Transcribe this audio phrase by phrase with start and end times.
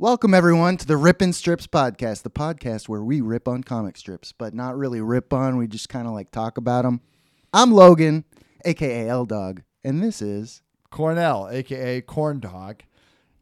[0.00, 4.30] Welcome, everyone, to the Rippin' Strips podcast, the podcast where we rip on comic strips,
[4.30, 5.56] but not really rip on.
[5.56, 7.00] We just kind of like talk about them.
[7.52, 8.22] I'm Logan,
[8.64, 12.84] aka L Dog, and this is Cornell, aka Corn Dog.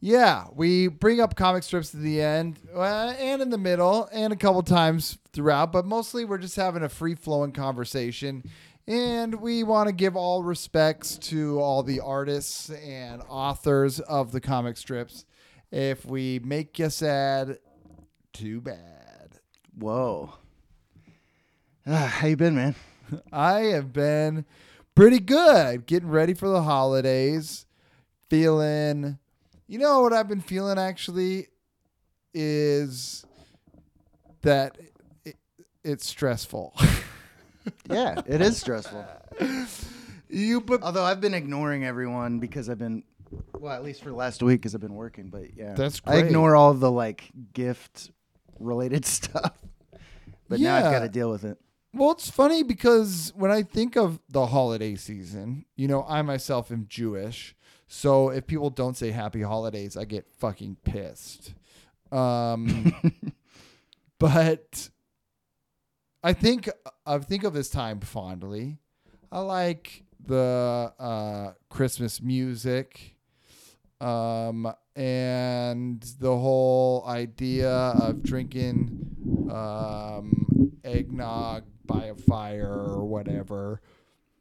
[0.01, 4.33] Yeah, we bring up comic strips at the end uh, and in the middle and
[4.33, 8.43] a couple times throughout, but mostly we're just having a free flowing conversation.
[8.89, 14.41] And we want to give all respects to all the artists and authors of the
[14.41, 15.27] comic strips.
[15.71, 17.59] If we make you sad,
[18.33, 19.41] too bad.
[19.79, 20.35] Whoa.
[21.87, 22.75] Ah, how you been, man?
[23.33, 24.45] I have been
[24.95, 25.87] pretty good.
[25.87, 27.67] Getting ready for the holidays.
[28.29, 29.19] Feeling,
[29.69, 31.47] you know what I've been feeling actually
[32.35, 33.25] is
[34.43, 34.77] that
[35.25, 35.37] it,
[35.85, 36.75] it's stressful.
[37.91, 39.05] Yeah, it is stressful.
[40.29, 43.03] you but Although I've been ignoring everyone because I've been,
[43.59, 45.29] well, at least for the last week because I've been working.
[45.29, 46.27] But yeah, That's I great.
[46.27, 48.11] ignore all the like gift
[48.59, 49.53] related stuff.
[50.49, 51.59] But now I've got to deal with it.
[51.93, 56.71] well, it's funny because when I think of the holiday season, you know, I myself
[56.71, 57.57] am Jewish,
[57.89, 61.55] so if people don't say happy holidays, I get fucking pissed.
[62.13, 62.93] Um,
[64.21, 64.89] but
[66.23, 66.71] I think
[67.05, 68.79] I think of this time fondly.
[69.33, 73.16] I like the uh, Christmas music,
[74.01, 83.81] um, and the whole idea of drinking um, eggnog by a fire or whatever.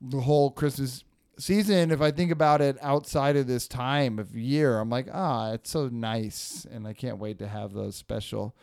[0.02, 1.04] The whole Christmas
[1.38, 5.54] season, if I think about it outside of this time of year, I'm like, ah,
[5.54, 8.56] it's so nice, and I can't wait to have those special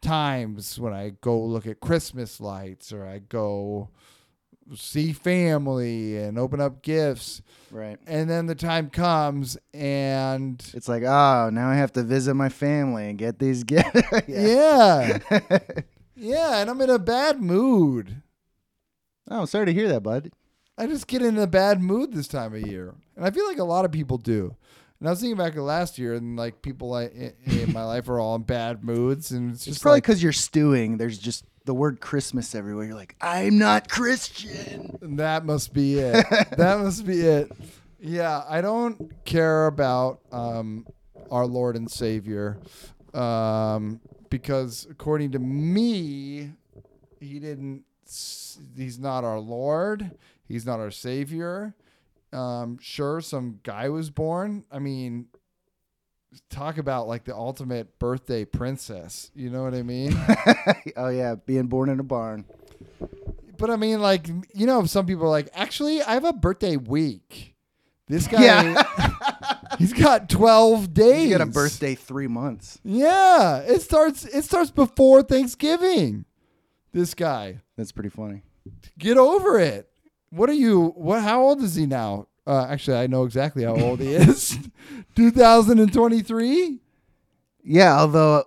[0.00, 3.88] times when I go look at Christmas lights or I go
[4.74, 7.42] see family and open up gifts.
[7.70, 7.98] Right.
[8.06, 12.48] And then the time comes and It's like, oh, now I have to visit my
[12.48, 14.02] family and get these gifts.
[14.28, 15.18] yeah.
[16.16, 18.22] Yeah, and I'm in a bad mood.
[19.28, 20.30] oh, sorry to hear that, bud.
[20.78, 22.94] I just get in a bad mood this time of year.
[23.16, 24.54] And I feel like a lot of people do.
[25.00, 27.82] And I was thinking back to last year and like people like in, in my
[27.84, 30.96] life are all in bad moods and it's It's just probably like because you're stewing.
[30.98, 32.86] There's just the word Christmas everywhere.
[32.86, 34.98] You're like, I'm not Christian.
[35.00, 36.26] That must be it.
[36.30, 37.50] that must be it.
[38.00, 40.86] Yeah, I don't care about um,
[41.30, 42.58] our Lord and Savior
[43.14, 46.50] um, because, according to me,
[47.20, 47.84] he didn't.
[48.76, 50.10] He's not our Lord.
[50.46, 51.74] He's not our Savior.
[52.32, 54.64] Um, sure, some guy was born.
[54.70, 55.26] I mean,
[56.50, 59.30] talk about like the ultimate birthday princess.
[59.34, 60.16] You know what I mean?
[60.96, 62.44] oh yeah, being born in a barn.
[63.56, 66.76] But I mean, like, you know, some people are like, actually, I have a birthday
[66.76, 67.54] week.
[68.08, 68.82] This guy, Yeah.
[69.78, 71.30] he's got 12 days.
[71.30, 72.78] You got a birthday three months.
[72.84, 73.58] Yeah.
[73.60, 76.24] It starts, it starts before Thanksgiving.
[76.92, 78.42] This guy, That's pretty funny.
[78.98, 79.88] get over it.
[80.30, 82.26] What are you, what, how old is he now?
[82.46, 84.58] Uh, actually, I know exactly how old he is.
[85.16, 86.78] 2023?
[87.62, 88.44] Yeah, although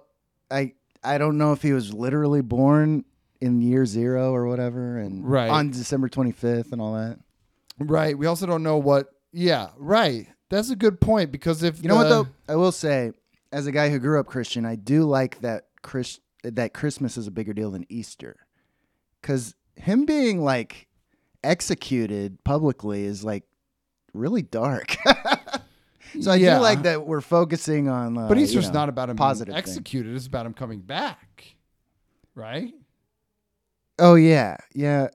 [0.52, 3.06] I I don't know if he was literally born
[3.42, 5.50] in year zero or whatever, and Right.
[5.50, 7.20] on December 25th and all that.
[7.80, 8.18] Right.
[8.18, 10.28] We also don't know what, yeah, right.
[10.50, 12.28] That's a good point because if You know what the- though?
[12.48, 13.12] I will say,
[13.52, 17.28] as a guy who grew up Christian, I do like that Chris that Christmas is
[17.28, 18.38] a bigger deal than Easter,
[19.22, 20.88] because him being like
[21.44, 23.44] executed publicly is like
[24.14, 24.96] really dark.
[26.22, 26.56] so I Yeah.
[26.56, 28.18] do like that we're focusing on.
[28.18, 29.72] Uh, But you Easter's know, not about him positive being thing.
[29.72, 30.16] executed.
[30.16, 31.56] It's about him coming back,
[32.36, 32.74] right?
[34.00, 35.08] Oh yeah, yeah.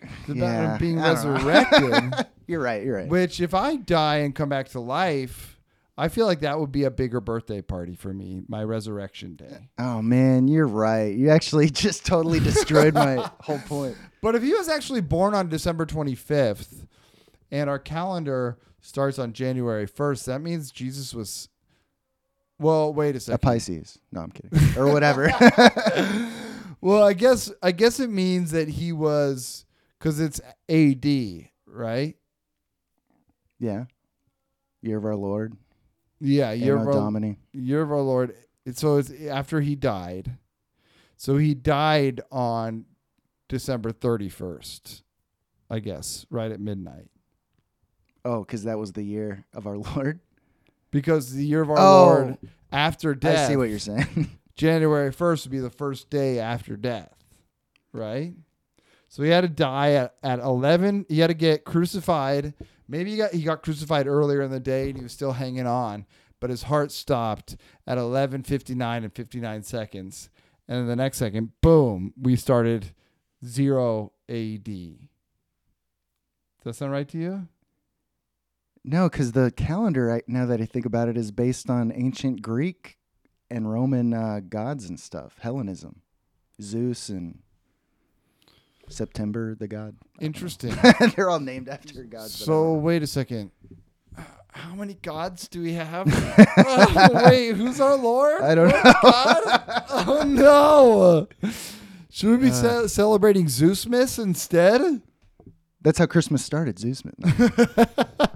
[0.00, 1.32] It's about Yeah, him being I don't know.
[1.50, 2.26] resurrected.
[2.46, 2.82] You're right.
[2.82, 3.08] You're right.
[3.08, 5.60] which, if I die and come back to life,
[5.96, 9.68] I feel like that would be a bigger birthday party for me, my resurrection day.
[9.78, 11.14] Oh man, you're right.
[11.14, 13.96] You actually just totally destroyed my whole point.
[14.22, 16.86] But if he was actually born on December 25th
[17.50, 21.48] and our calendar starts on January 1st, that means Jesus was.
[22.58, 23.36] Well, wait a second.
[23.36, 23.38] A.
[23.38, 23.98] Pisces.
[24.12, 24.78] No, I'm kidding.
[24.78, 25.30] Or whatever.
[26.82, 29.66] Well, I guess I guess it means that he was
[29.98, 32.16] because it's AD, right?
[33.58, 33.84] yeah.
[34.80, 35.58] Year of our Lord.
[36.20, 37.38] Yeah, year Anno of our, Domini.
[37.52, 38.34] year of our Lord.
[38.72, 40.38] So it's after he died.
[41.18, 42.86] So he died on
[43.50, 45.02] December thirty first,
[45.68, 47.08] I guess, right at midnight.
[48.24, 50.20] Oh, because that was the year of our Lord.
[50.90, 52.06] Because the year of our Oh.
[52.06, 52.38] Lord
[52.72, 54.30] after death, I see what you're saying.
[54.56, 57.14] January first would be the first day after death,
[57.92, 58.34] right?
[59.08, 61.06] So he had to die at, at eleven.
[61.08, 62.54] He had to get crucified.
[62.86, 65.66] Maybe he got he got crucified earlier in the day and he was still hanging
[65.66, 66.06] on.
[66.40, 67.56] but his heart stopped
[67.86, 70.28] at 11:59 and 59 seconds.
[70.68, 72.92] And then the next second, boom, we started
[73.44, 74.64] 0 AD.
[74.64, 74.98] Does
[76.64, 77.48] that sound right to you?
[78.90, 82.42] No, because the calendar, I, now that I think about it, is based on ancient
[82.42, 82.98] Greek
[83.48, 85.36] and Roman uh, gods and stuff.
[85.40, 86.00] Hellenism,
[86.60, 87.38] Zeus and
[88.88, 89.94] September, the god.
[90.20, 90.74] Interesting.
[91.14, 92.34] They're all named after gods.
[92.34, 93.52] So wait a second.
[94.52, 96.08] How many gods do we have?
[96.62, 98.42] Oh, wait, who's our Lord?
[98.42, 98.82] I don't know.
[99.02, 99.42] God?
[99.90, 101.28] Oh no!
[102.10, 102.88] Should we be Uh.
[102.88, 105.00] ce- celebrating Zeusmas instead?
[105.80, 107.02] that's how Christmas started, Zeus.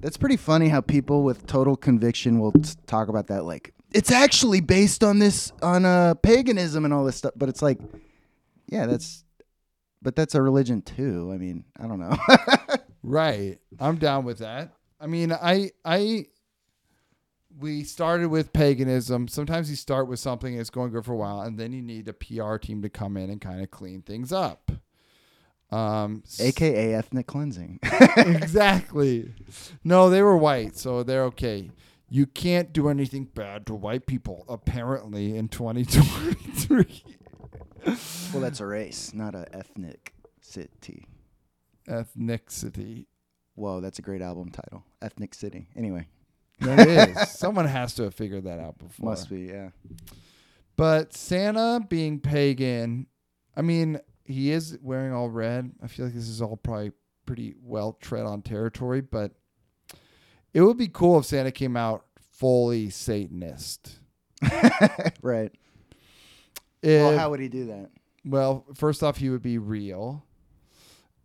[0.00, 3.44] That's pretty funny how people with total conviction will t- talk about that.
[3.44, 7.32] Like, it's actually based on this, on uh, paganism and all this stuff.
[7.36, 7.78] But it's like,
[8.66, 9.24] yeah, that's,
[10.02, 11.30] but that's a religion too.
[11.32, 12.16] I mean, I don't know.
[13.04, 13.58] Right.
[13.78, 14.72] I'm down with that.
[14.98, 16.26] I mean, I I
[17.58, 19.28] we started with paganism.
[19.28, 22.08] Sometimes you start with something it's going good for a while, and then you need
[22.08, 24.72] a PR team to come in and kind of clean things up.
[25.74, 27.80] Um, AKA ethnic cleansing.
[28.16, 29.32] exactly.
[29.82, 31.70] No, they were white, so they're okay.
[32.08, 37.02] You can't do anything bad to white people, apparently, in 2023.
[38.32, 41.08] well, that's a race, not an ethnic city.
[41.88, 43.06] Ethnicity.
[43.56, 44.84] Whoa, that's a great album title.
[45.02, 45.68] Ethnic City.
[45.76, 46.08] Anyway,
[46.60, 47.30] That is.
[47.38, 49.10] Someone has to have figured that out before.
[49.10, 49.70] must be, yeah.
[50.76, 53.06] But Santa being pagan,
[53.56, 55.72] I mean, he is wearing all red.
[55.82, 56.92] I feel like this is all probably
[57.26, 59.32] pretty well tread on territory, but
[60.52, 63.98] it would be cool if Santa came out fully Satanist.
[65.22, 65.52] right.
[66.82, 67.90] If, well, how would he do that?
[68.24, 70.24] well, first off, he would be real.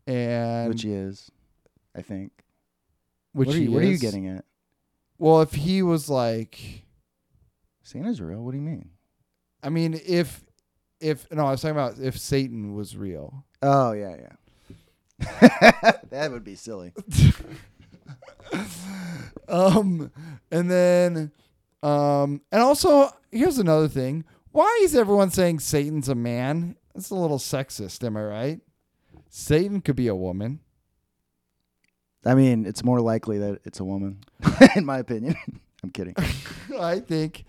[0.08, 1.30] And Which he is,
[1.96, 2.32] I think.
[3.34, 4.46] which what are, you, what are you getting at?
[5.20, 6.86] Well, if he was like,
[7.84, 8.42] Santa's real.
[8.42, 8.90] What do you mean?
[9.62, 10.44] I mean, if
[11.00, 13.46] if no, I was talking about if Satan was real.
[13.62, 15.92] Oh yeah, yeah.
[16.10, 16.94] that would be silly.
[19.48, 20.12] um,
[20.52, 21.32] and then,
[21.84, 26.76] um, and also here's another thing: why is everyone saying Satan's a man?
[26.94, 28.62] That's a little sexist, am I right?
[29.30, 30.60] Satan could be a woman.
[32.26, 34.24] I mean, it's more likely that it's a woman,
[34.76, 35.36] in my opinion.
[35.84, 36.16] I'm kidding.
[36.78, 37.46] I think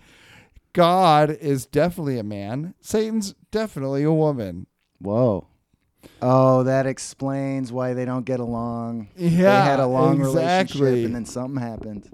[0.73, 2.73] God is definitely a man.
[2.81, 4.67] Satan's definitely a woman.
[4.99, 5.47] Whoa.
[6.21, 9.09] Oh, that explains why they don't get along.
[9.15, 10.81] Yeah, they had a long exactly.
[10.81, 12.09] relationship, and then something happened.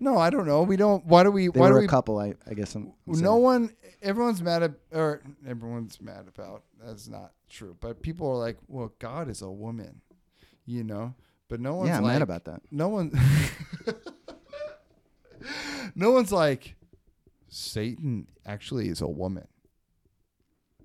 [0.00, 0.62] No, I don't know.
[0.62, 1.04] We don't.
[1.06, 1.48] Why do we?
[1.48, 1.86] They why were do a we?
[1.88, 2.18] couple.
[2.18, 2.74] I, I guess.
[2.74, 3.42] I'm, I'm No saying.
[3.42, 3.70] one.
[4.02, 6.64] Everyone's mad at, or everyone's mad about.
[6.84, 7.76] That's not true.
[7.80, 10.02] But people are like, "Well, God is a woman,"
[10.66, 11.14] you know.
[11.48, 12.62] But no one's Yeah, I'm like, mad about that.
[12.70, 13.12] no one.
[15.94, 16.74] no one's like,
[17.54, 19.46] Satan actually is a woman.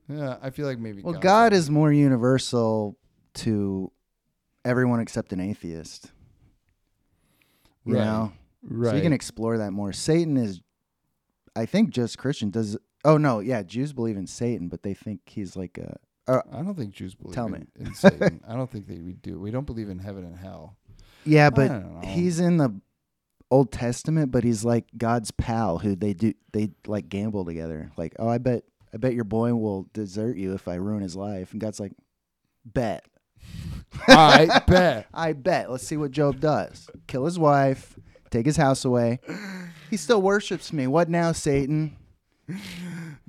[0.10, 1.02] Yeah, I feel like maybe.
[1.02, 2.98] Well, God's God is more universal
[3.36, 3.92] to
[4.66, 6.12] everyone except an atheist.
[7.86, 8.34] You Right, know,
[8.64, 8.90] right.
[8.92, 9.94] so you can explore that more.
[9.94, 10.60] Satan is,
[11.56, 12.50] I think, just Christian.
[12.50, 15.98] Does oh no, yeah, Jews believe in Satan, but they think he's like a.
[16.30, 17.68] Uh, I don't think Jews believe Tell in, me.
[17.80, 18.42] in Satan.
[18.48, 19.40] I don't think they we do.
[19.40, 20.76] We don't believe in heaven and hell.
[21.26, 22.78] Yeah, but he's in the
[23.50, 27.92] Old Testament, but he's like God's pal who they do they like gamble together.
[27.98, 31.16] Like, oh, I bet I bet your boy will desert you if I ruin his
[31.16, 31.94] life, and God's like,
[32.66, 33.06] bet.
[34.08, 35.08] I bet.
[35.14, 35.72] I bet.
[35.72, 36.90] Let's see what Job does.
[37.08, 37.98] Kill his wife,
[38.30, 39.20] take his house away.
[39.90, 40.88] He still worships me.
[40.88, 41.96] What now, Satan?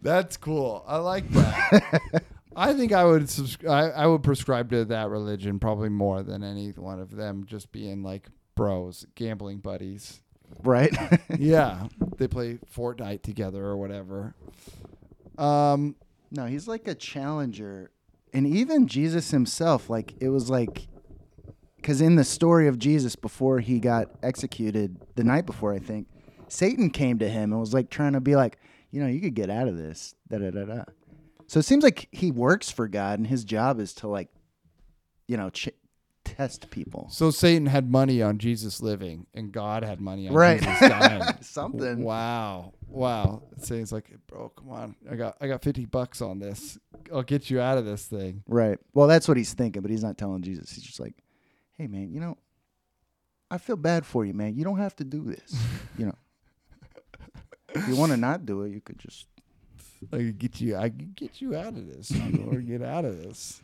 [0.00, 0.84] That's cool.
[0.86, 2.22] I like that.
[2.56, 3.92] I think I would subscribe.
[3.94, 8.02] I would prescribe to that religion probably more than any one of them just being
[8.02, 8.28] like
[8.58, 10.20] bros, gambling buddies.
[10.64, 10.94] Right?
[11.38, 11.86] yeah,
[12.18, 14.34] they play Fortnite together or whatever.
[15.38, 15.94] Um,
[16.32, 17.92] no, he's like a challenger.
[18.34, 20.88] And even Jesus himself, like, it was like,
[21.76, 26.08] because in the story of Jesus before he got executed, the night before, I think,
[26.48, 28.58] Satan came to him and was like trying to be like,
[28.90, 30.14] you know, you could get out of this.
[30.28, 30.84] Da da da da.
[31.46, 34.28] So it seems like he works for God and his job is to, like,
[35.28, 35.68] you know, ch-
[36.36, 37.08] test people.
[37.10, 40.60] so Satan had money on Jesus living, and God had money on Right.
[40.60, 41.22] Jesus dying.
[41.40, 42.02] Something.
[42.02, 43.42] Wow, wow.
[43.58, 44.96] Satan's like, bro, come on.
[45.10, 46.78] I got, I got fifty bucks on this.
[47.12, 48.42] I'll get you out of this thing.
[48.46, 48.78] Right.
[48.94, 50.70] Well, that's what he's thinking, but he's not telling Jesus.
[50.72, 51.14] He's just like,
[51.76, 52.36] "Hey, man, you know,
[53.50, 54.54] I feel bad for you, man.
[54.56, 55.56] You don't have to do this.
[55.96, 56.14] you know,
[57.74, 59.26] if you want to not do it, you could just."
[60.12, 60.76] I could get you.
[60.76, 62.12] I could get you out of this,
[62.52, 63.60] or get out of this.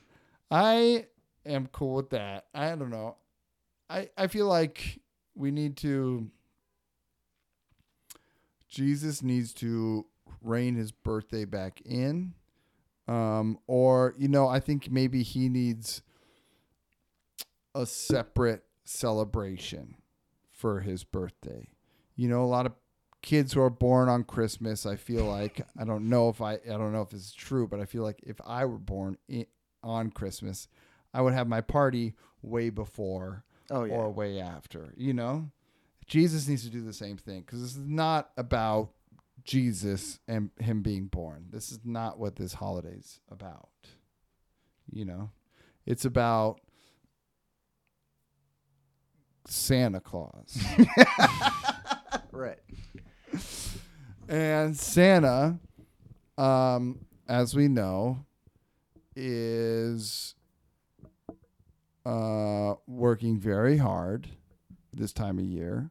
[0.50, 1.06] I
[1.46, 2.46] am cool with that.
[2.54, 3.16] I don't know.
[3.88, 5.00] I I feel like
[5.34, 6.30] we need to
[8.68, 10.06] Jesus needs to
[10.42, 12.34] rein his birthday back in.
[13.06, 16.02] Um, or, you know, I think maybe he needs
[17.74, 19.96] a separate celebration
[20.50, 21.68] for his birthday.
[22.16, 22.72] You know, a lot of
[23.22, 26.76] kids who are born on Christmas, I feel like I don't know if I I
[26.78, 29.46] don't know if it's true, but I feel like if I were born in,
[29.82, 30.68] on Christmas,
[31.14, 33.94] I would have my party way before Oh yeah.
[33.94, 34.92] or way after.
[34.96, 35.50] You know,
[36.06, 38.90] Jesus needs to do the same thing because this is not about
[39.44, 41.46] Jesus and him being born.
[41.50, 43.68] This is not what this holiday's about.
[44.90, 45.30] You know,
[45.86, 46.60] it's about
[49.46, 50.58] Santa Claus.
[52.32, 52.58] right.
[54.28, 55.58] And Santa,
[56.38, 58.24] um, as we know,
[59.14, 60.34] is
[62.04, 64.28] uh, working very hard
[64.92, 65.90] this time of year.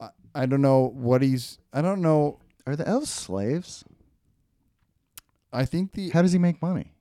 [0.00, 1.58] I, I don't know what he's.
[1.72, 2.38] I don't know.
[2.66, 3.84] Are the elves slaves?
[5.52, 6.10] I think the.
[6.10, 6.92] How does he make money?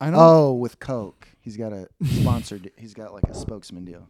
[0.00, 0.18] I don't.
[0.18, 1.28] Oh, with Coke.
[1.40, 2.70] He's got a sponsored.
[2.76, 4.06] he's got like a spokesman deal.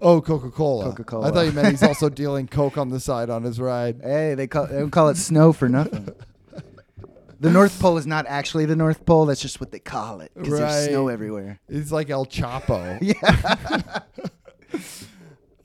[0.00, 0.84] Oh, Coca Cola.
[0.86, 1.28] Coca-Cola.
[1.28, 4.00] I thought you meant he's also dealing Coke on the side on his ride.
[4.02, 6.08] Hey, they call they don't call it snow for nothing.
[7.42, 9.26] The North Pole is not actually the North Pole.
[9.26, 11.60] That's just what they call it because there's snow everywhere.
[11.68, 12.98] It's like El Chapo.
[13.02, 14.00] Yeah.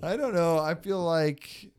[0.01, 0.59] I don't know.
[0.59, 1.71] I feel like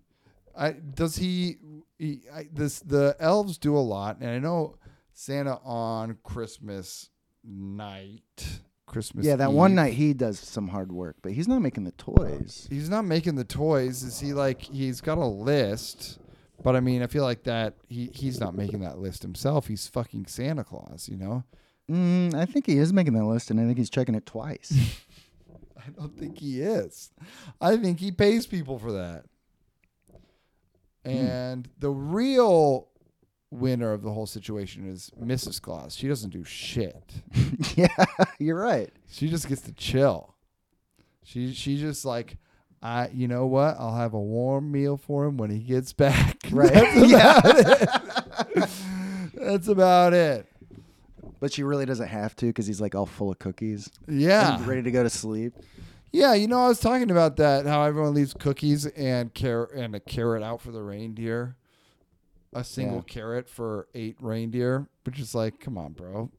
[0.57, 1.57] I does he,
[1.99, 4.77] he I, this the elves do a lot, and I know
[5.13, 7.11] Santa on Christmas
[7.45, 9.27] night, Christmas.
[9.27, 11.93] yeah, that one Eve, night he does some hard work, but he's not making the
[11.93, 12.67] toys.
[12.71, 14.03] He's not making the toys.
[14.03, 16.19] Is he like he's got a list?
[16.63, 19.69] But I mean, I feel like that he he's not making that list himself.
[19.69, 21.45] He's fucking Santa Claus, you know.
[21.91, 24.73] Mm, I think he is making that list, and I think he's checking it twice.
[25.79, 27.11] I don't think he is.
[27.61, 29.25] I think he pays people for that.
[31.05, 32.89] And the real
[33.51, 35.63] winner of the whole situation is Mrs.
[35.63, 35.97] Claus.
[35.97, 37.15] She doesn't do shit.
[37.75, 38.05] yeah,
[38.39, 38.93] you're right.
[39.11, 40.35] She just gets to chill.
[41.25, 42.37] She she just like
[42.83, 43.77] I you know what?
[43.79, 46.37] I'll have a warm meal for him when he gets back.
[46.53, 46.73] Right.
[46.73, 47.39] That's Yeah.
[47.39, 48.69] about it.
[49.35, 50.47] That's about it.
[51.41, 54.57] But she really doesn't have to because he's like all full of cookies, Yeah.
[54.57, 55.55] and ready to go to sleep.
[56.11, 57.67] Yeah, you know, I was talking about that.
[57.67, 61.55] How everyone leaves cookies and carrot and a carrot out for the reindeer,
[62.53, 63.13] a single Yeah.
[63.15, 66.31] carrot for eight reindeer, which is like, come on, bro.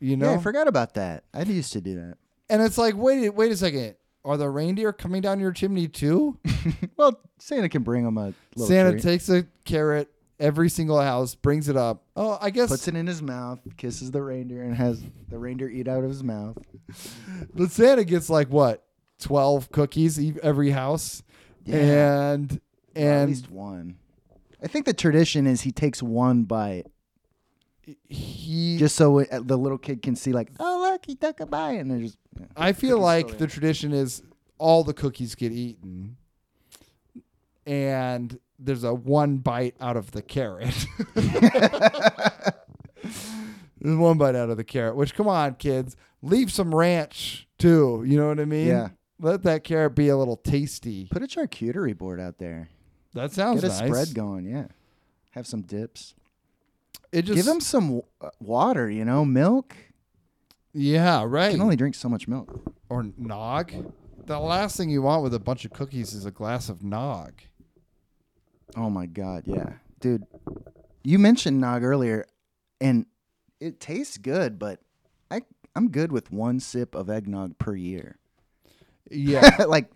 [0.00, 1.24] You Yeah, know, I forgot about that.
[1.32, 2.16] I used to do that.
[2.50, 3.94] and it's like, wait, wait a second.
[4.24, 6.38] Are the reindeer coming down your chimney too?
[6.96, 9.02] well, Santa can bring them a little Santa treat.
[9.02, 12.04] takes a carrot every single house, brings it up.
[12.14, 15.68] Oh, I guess puts it in his mouth, kisses the reindeer, and has the reindeer
[15.68, 16.56] eat out of his mouth.
[17.54, 18.84] but Santa gets like what
[19.18, 21.22] twelve cookies every house,
[21.66, 22.60] and Well,
[22.94, 23.96] and at least one.
[24.62, 26.86] I think the tradition is he takes one bite
[28.08, 31.46] he just so it, the little kid can see, like, oh look, he took a
[31.46, 32.18] bite, and then just.
[32.38, 32.46] yeah.
[32.56, 34.22] I feel like the tradition is
[34.58, 36.16] all the cookies get eaten,
[37.66, 40.86] and there's a one bite out of the carrot.
[43.80, 44.96] there's one bite out of the carrot.
[44.96, 48.04] Which, come on, kids, leave some ranch too.
[48.06, 48.68] You know what I mean?
[48.68, 48.88] Yeah.
[49.18, 51.06] Let that carrot be a little tasty.
[51.10, 52.68] Put a charcuterie board out there.
[53.14, 53.86] That sounds Get a nice.
[53.86, 54.46] spread going.
[54.46, 54.66] Yeah.
[55.32, 56.14] Have some dips.
[57.12, 58.90] It just Give him some w- uh, water.
[58.90, 59.76] You know, milk.
[60.72, 61.46] yeah, right.
[61.50, 62.74] You can only drink so much milk.
[62.88, 63.72] or nog.
[64.24, 67.32] The last thing you want with a bunch of cookies is a glass of nog.
[68.76, 70.24] Oh my god, yeah, dude.
[71.04, 72.26] You mentioned nog earlier,
[72.80, 73.06] and
[73.60, 74.80] it tastes good, but
[75.30, 75.42] I
[75.76, 78.16] I'm good with one sip of eggnog per year.
[79.10, 79.64] Yeah.
[79.68, 79.90] like,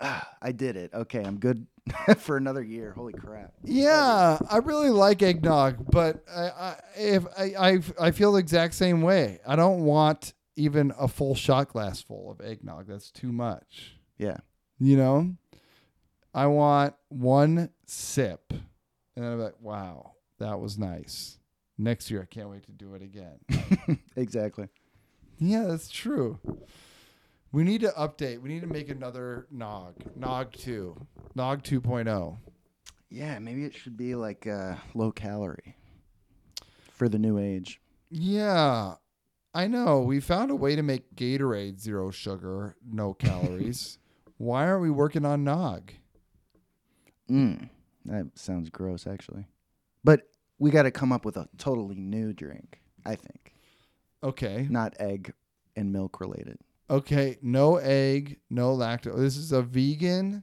[0.00, 0.92] ah, I did it.
[0.94, 1.66] Okay, I'm good
[2.18, 2.92] for another year.
[2.92, 3.52] Holy crap.
[3.64, 8.74] Yeah, I really like eggnog, but I, I if I, I I feel the exact
[8.74, 9.40] same way.
[9.46, 12.86] I don't want even a full shot glass full of eggnog.
[12.88, 13.94] That's too much.
[14.18, 14.38] Yeah.
[14.80, 15.34] You know,
[16.34, 18.62] I want one sip, and
[19.24, 21.38] then I'm like, wow, that was nice.
[21.76, 23.38] Next year, I can't wait to do it again.
[24.16, 24.68] Exactly.
[25.38, 26.38] yeah, that's true.
[27.50, 28.40] We need to update.
[28.42, 31.80] We need to make another nog, nog two, nog oh.
[31.80, 32.36] 2.0.
[33.10, 35.76] Yeah, maybe it should be like uh, low calorie
[36.92, 37.80] for the new age.
[38.10, 38.94] Yeah,
[39.54, 40.00] I know.
[40.00, 43.98] We found a way to make Gatorade zero sugar, no calories.
[44.36, 45.92] Why aren't we working on Nog?
[47.30, 47.70] Mm,
[48.04, 49.46] that sounds gross, actually.
[50.04, 50.28] But
[50.58, 52.80] we got to come up with a totally new drink.
[53.06, 53.54] I think
[54.22, 54.66] Okay.
[54.70, 55.32] not egg
[55.76, 56.58] and milk related.
[56.90, 57.38] Okay.
[57.42, 59.18] No egg, no lactose.
[59.18, 60.42] This is a vegan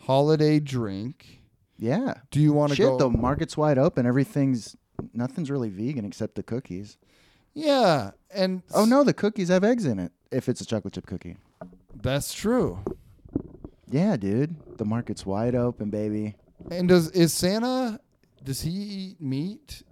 [0.00, 1.42] holiday drink.
[1.78, 2.14] Yeah.
[2.30, 2.96] Do you want to Shit, go?
[2.98, 4.06] the market's wide open.
[4.06, 4.76] Everything's
[5.12, 6.96] nothing's really vegan except the cookies.
[7.52, 10.12] Yeah, and Oh no, the cookies have eggs in it.
[10.30, 11.36] If it's a chocolate chip cookie.
[12.02, 12.82] that's true.
[13.90, 14.56] Yeah, dude.
[14.78, 16.34] The market's wide open, baby.
[16.70, 18.00] And does is Santa?
[18.42, 19.82] Does he eat meat?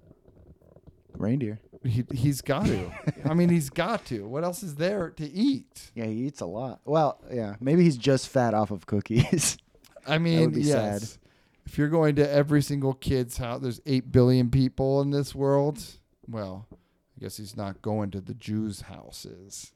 [1.16, 1.60] Reindeer.
[1.84, 2.90] He he's got to.
[3.24, 4.26] I mean, he's got to.
[4.26, 5.90] What else is there to eat?
[5.94, 6.80] Yeah, he eats a lot.
[6.84, 7.56] Well, yeah.
[7.60, 9.58] Maybe he's just fat off of cookies.
[10.06, 10.70] I mean, yes.
[10.70, 11.20] sad.
[11.66, 15.82] If you're going to every single kid's house, there's eight billion people in this world.
[16.28, 19.72] Well, I guess he's not going to the Jews' houses,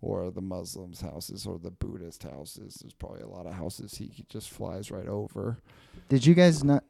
[0.00, 2.78] or the Muslims' houses, or the Buddhist houses.
[2.80, 5.58] There's probably a lot of houses he just flies right over.
[6.08, 6.84] Did you guys not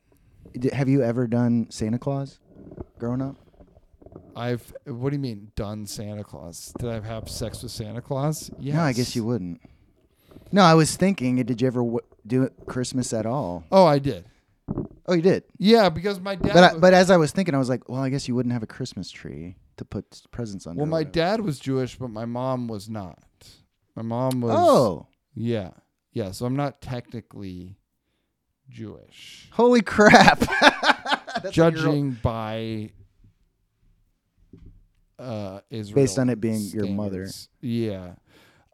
[0.72, 2.38] have you ever done Santa Claus
[2.98, 3.36] growing up?
[4.38, 4.72] I've.
[4.86, 6.72] What do you mean done Santa Claus?
[6.78, 8.50] Did I have sex with Santa Claus?
[8.58, 8.74] Yes.
[8.76, 9.60] No, I guess you wouldn't.
[10.52, 13.64] No, I was thinking, uh, did you ever w- do it Christmas at all?
[13.72, 14.24] Oh, I did.
[15.06, 15.44] Oh, you did.
[15.58, 16.52] Yeah, because my dad.
[16.54, 18.34] But I, was- but as I was thinking, I was like, well, I guess you
[18.34, 20.80] wouldn't have a Christmas tree to put presents under.
[20.82, 23.18] well, my dad was Jewish, but my mom was not.
[23.96, 24.54] My mom was.
[24.56, 25.70] Oh, Yeah,
[26.12, 26.30] yeah.
[26.32, 27.76] So I'm not technically
[28.70, 30.40] Jewish, holy crap!
[30.60, 32.90] That's like your- judging by
[35.18, 37.26] uh Israel Based on it being your mother.
[37.26, 37.48] standards.
[37.60, 38.14] Yeah.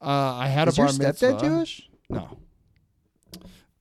[0.02, 1.38] Uh, I had is a your bar stepdad mitzvah.
[1.40, 1.88] Jewish?
[2.10, 2.38] No.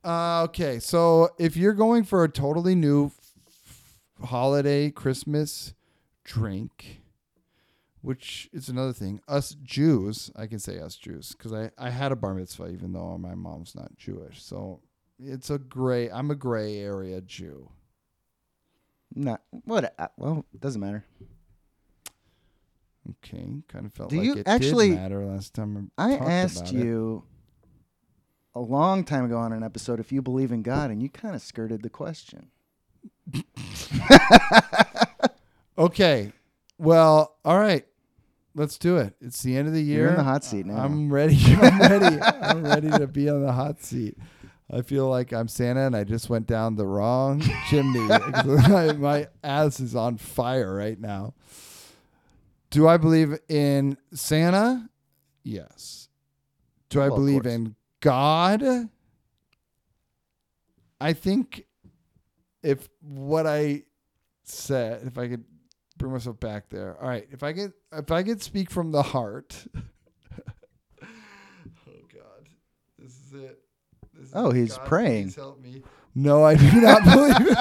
[0.03, 5.73] Uh, okay, so if you're going for a totally new f- holiday Christmas
[6.25, 7.01] drink,
[8.01, 12.11] which is another thing, us Jews, I can say us Jews because I I had
[12.11, 14.81] a bar mitzvah even though my mom's not Jewish, so
[15.19, 16.09] it's a gray.
[16.09, 17.69] I'm a gray area Jew.
[19.15, 19.93] Not what?
[19.97, 21.05] uh, Well, it doesn't matter.
[23.09, 25.91] Okay, kind of felt Do like you it actually- did matter last time.
[25.97, 26.77] I talked asked about it.
[26.85, 27.23] you
[28.55, 31.35] a long time ago on an episode if you believe in God, and you kind
[31.35, 32.47] of skirted the question.
[35.75, 36.31] Okay,
[36.77, 37.83] well, all right.
[38.53, 39.15] Let's do it.
[39.19, 40.01] It's the end of the year.
[40.01, 40.75] You're in the hot seat now.
[40.77, 41.35] I'm ready.
[41.59, 42.21] I'm ready.
[42.21, 44.15] I'm ready to be on the hot seat.
[44.71, 48.07] I feel like I'm Santa and I just went down the wrong chimney.
[48.99, 51.33] my ass is on fire right now.
[52.73, 54.89] Do I believe in Santa?
[55.43, 56.09] Yes.
[56.89, 58.63] Do I Well, believe in God?
[60.99, 61.67] I think
[62.63, 63.83] if what I
[64.43, 65.43] said, if I could
[65.99, 66.97] bring myself back there.
[66.99, 69.67] All right, if I could if I could speak from the heart.
[71.03, 71.05] oh
[72.11, 72.49] god.
[72.97, 73.59] This is it.
[74.15, 75.25] This is Oh, he's God, praying.
[75.25, 75.83] Please help me.
[76.15, 77.55] No, I do not believe.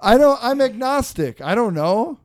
[0.00, 1.42] I don't I'm agnostic.
[1.42, 2.18] I don't know.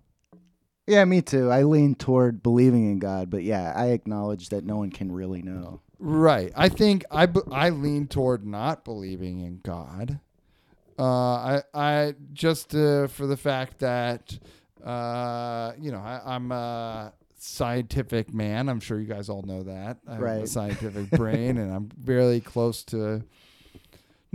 [0.87, 1.49] Yeah, me too.
[1.49, 5.41] I lean toward believing in God, but yeah, I acknowledge that no one can really
[5.41, 5.81] know.
[5.97, 6.51] Right.
[6.55, 10.19] I think I, I lean toward not believing in God.
[10.97, 14.37] Uh, I I just uh, for the fact that
[14.83, 18.69] uh, you know I, I'm a scientific man.
[18.69, 19.97] I'm sure you guys all know that.
[20.07, 23.23] I have a scientific brain, and I'm very close to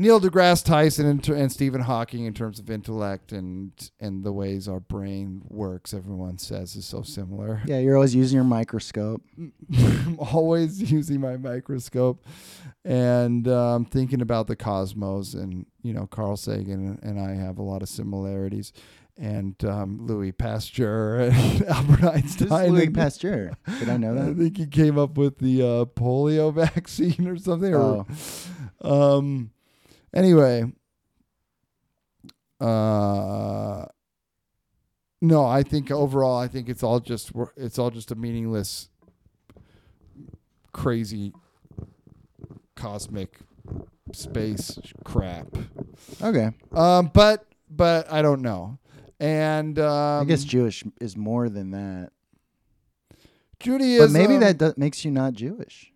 [0.01, 4.67] Neil deGrasse Tyson and, and Stephen Hawking in terms of intellect and and the ways
[4.67, 5.93] our brain works.
[5.93, 7.61] Everyone says is so similar.
[7.67, 9.21] Yeah, you're always using your microscope.
[9.39, 12.25] I'm always using my microscope
[12.83, 15.35] and um, thinking about the cosmos.
[15.35, 18.73] And, you know, Carl Sagan and I have a lot of similarities.
[19.19, 22.73] And um, Louis Pasteur and Albert Einstein.
[22.73, 23.53] Louis Pasteur.
[23.79, 24.31] Did I know that?
[24.31, 27.75] I think he came up with the uh, polio vaccine or something.
[27.75, 28.07] Or,
[28.81, 29.51] Oh, um.
[30.14, 30.64] Anyway.
[32.61, 33.87] Uh.
[35.23, 38.88] No, I think overall, I think it's all just it's all just a meaningless,
[40.73, 41.33] crazy,
[42.75, 43.38] cosmic
[44.12, 45.46] space crap.
[46.23, 46.53] okay.
[46.73, 48.79] Um, but but I don't know,
[49.18, 52.12] and um, I guess Jewish is more than that.
[53.59, 54.07] Judaism.
[54.11, 55.92] But maybe that do- makes you not Jewish.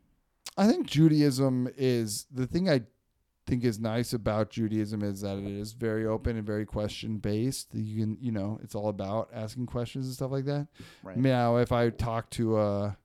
[0.58, 2.82] I think Judaism is the thing I
[3.46, 7.68] think is nice about Judaism is that it is very open and very question based.
[7.74, 10.66] You can, you know, it's all about asking questions and stuff like that.
[11.02, 11.16] Right.
[11.16, 12.96] Now, if I talk to a,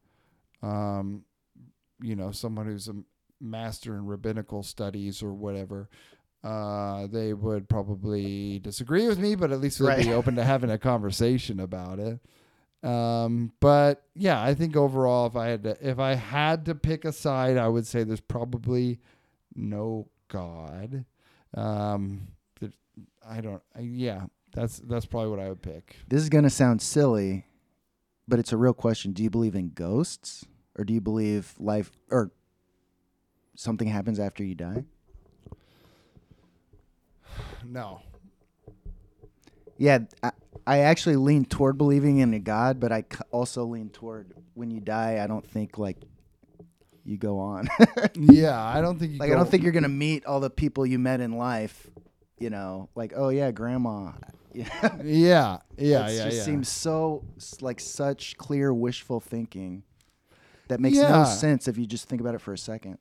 [0.61, 1.23] um,
[2.01, 2.95] you know, someone who's a
[3.41, 5.89] master in rabbinical studies or whatever,
[6.43, 10.05] uh, they would probably disagree with me, but at least they'd Right.
[10.05, 12.19] be open to having a conversation about it.
[12.81, 17.03] Um, but yeah, I think overall, if I had to, if I had to pick
[17.03, 18.99] a side, I would say there's probably
[19.53, 21.05] no God.
[21.53, 22.29] Um,
[23.27, 23.61] I don't.
[23.75, 25.97] I, yeah, that's that's probably what I would pick.
[26.07, 27.45] This is gonna sound silly,
[28.27, 29.11] but it's a real question.
[29.11, 30.45] Do you believe in ghosts,
[30.77, 32.31] or do you believe life or
[33.55, 34.83] something happens after you die?
[37.65, 38.01] no.
[39.77, 40.31] Yeah, I,
[40.67, 44.81] I actually lean toward believing in a God, but I also lean toward when you
[44.81, 45.97] die, I don't think like
[47.09, 47.67] you go on.
[48.15, 49.17] Yeah, I don't think you.
[49.19, 51.89] like I don't think you're gonna meet all the people you met in life.
[52.39, 54.11] You know, like oh yeah, grandma.
[54.53, 54.65] Yeah,
[55.03, 56.43] Yeah, yeah, That yeah, just yeah.
[56.43, 57.23] seems so
[57.61, 59.83] like such clear wishful thinking.
[60.69, 61.09] That makes Yeah.
[61.09, 62.97] no sense if you just think about it for a second.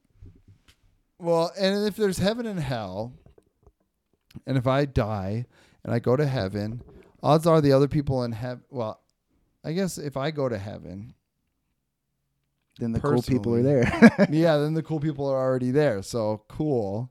[1.18, 3.12] Well, and if there's heaven and hell,
[4.46, 5.46] and if I die
[5.84, 6.82] and I go to heaven,
[7.22, 8.62] odds are the other people in heaven.
[8.70, 9.00] Well,
[9.64, 11.14] I guess if I go to heaven,
[12.78, 14.26] Then the cool people are there.
[14.30, 16.02] yeah, then the cool people are already there.
[16.02, 17.10] So cool.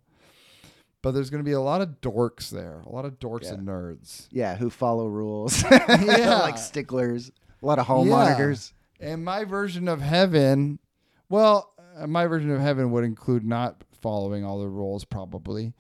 [1.02, 3.54] But there's going to be a lot of dorks there, a lot of dorks Yeah.
[3.54, 4.28] and nerds.
[4.32, 5.64] yeah, who follow rules.
[5.72, 6.40] Yeah.
[6.42, 7.32] like sticklers.
[7.62, 8.12] A lot of hall Yeah.
[8.12, 8.74] monitors.
[9.00, 10.80] And my version of heaven,
[11.30, 15.74] well, uh, my version of heaven would include not following all the rules, probably,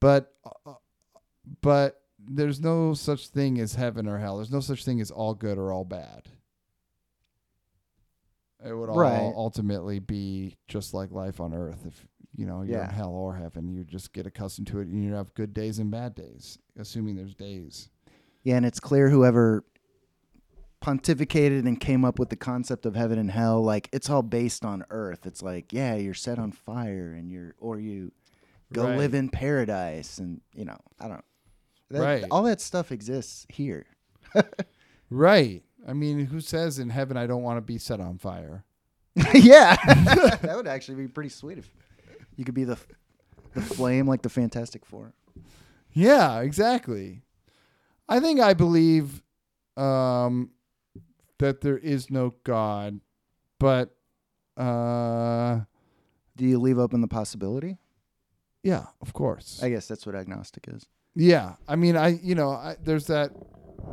[0.00, 0.32] but
[0.66, 0.74] uh,
[1.60, 4.36] but there's no such thing as heaven or hell.
[4.36, 6.28] There's no such thing as all good or all bad.
[8.64, 9.32] It would all Right.
[9.34, 11.84] ultimately be just like life on earth.
[11.86, 15.02] If you know you're in hell or heaven, you just get accustomed to it, and
[15.04, 17.88] you have good days and bad days, assuming there's days.
[18.44, 19.64] Yeah, and it's clear whoever
[20.80, 24.64] pontificated and came up with the concept of heaven and hell, like it's all based
[24.64, 25.26] on earth.
[25.26, 28.10] It's like, yeah, you're set on fire and you're or you
[28.72, 28.96] go Right.
[28.96, 31.24] live in paradise and you know, I don't
[31.90, 32.24] that, Right.
[32.30, 33.86] all that stuff exists here.
[35.10, 35.62] Right.
[35.86, 38.64] I mean, who says in heaven I don't want to be set on fire?
[39.34, 39.76] yeah.
[40.42, 41.68] that would actually be pretty sweet if
[42.36, 42.78] you could be the
[43.54, 45.12] the flame like the Fantastic Four.
[45.92, 47.22] Yeah, exactly.
[48.08, 49.22] I think I believe
[49.76, 50.50] um,
[51.38, 53.00] that there is no God,
[53.60, 53.94] but
[54.56, 55.60] uh,
[56.36, 57.76] Do you leave open the possibility?
[58.62, 59.60] yeah, of course.
[59.62, 60.86] I guess that's what agnostic is.
[61.14, 63.32] yeah, I mean, I you know, I, there's that,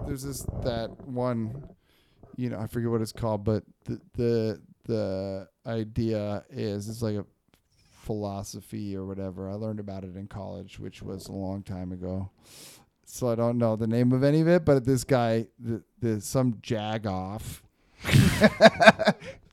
[0.08, 1.68] there's this that one,
[2.40, 7.18] you know, I forget what it's called, but the the the idea is it's like
[7.18, 7.26] a
[8.06, 9.50] philosophy or whatever.
[9.50, 12.32] I learned about it in college, which was a long time ago.
[13.04, 16.22] So I don't know the name of any of it, but this guy, the, the
[16.22, 17.62] some jagoff,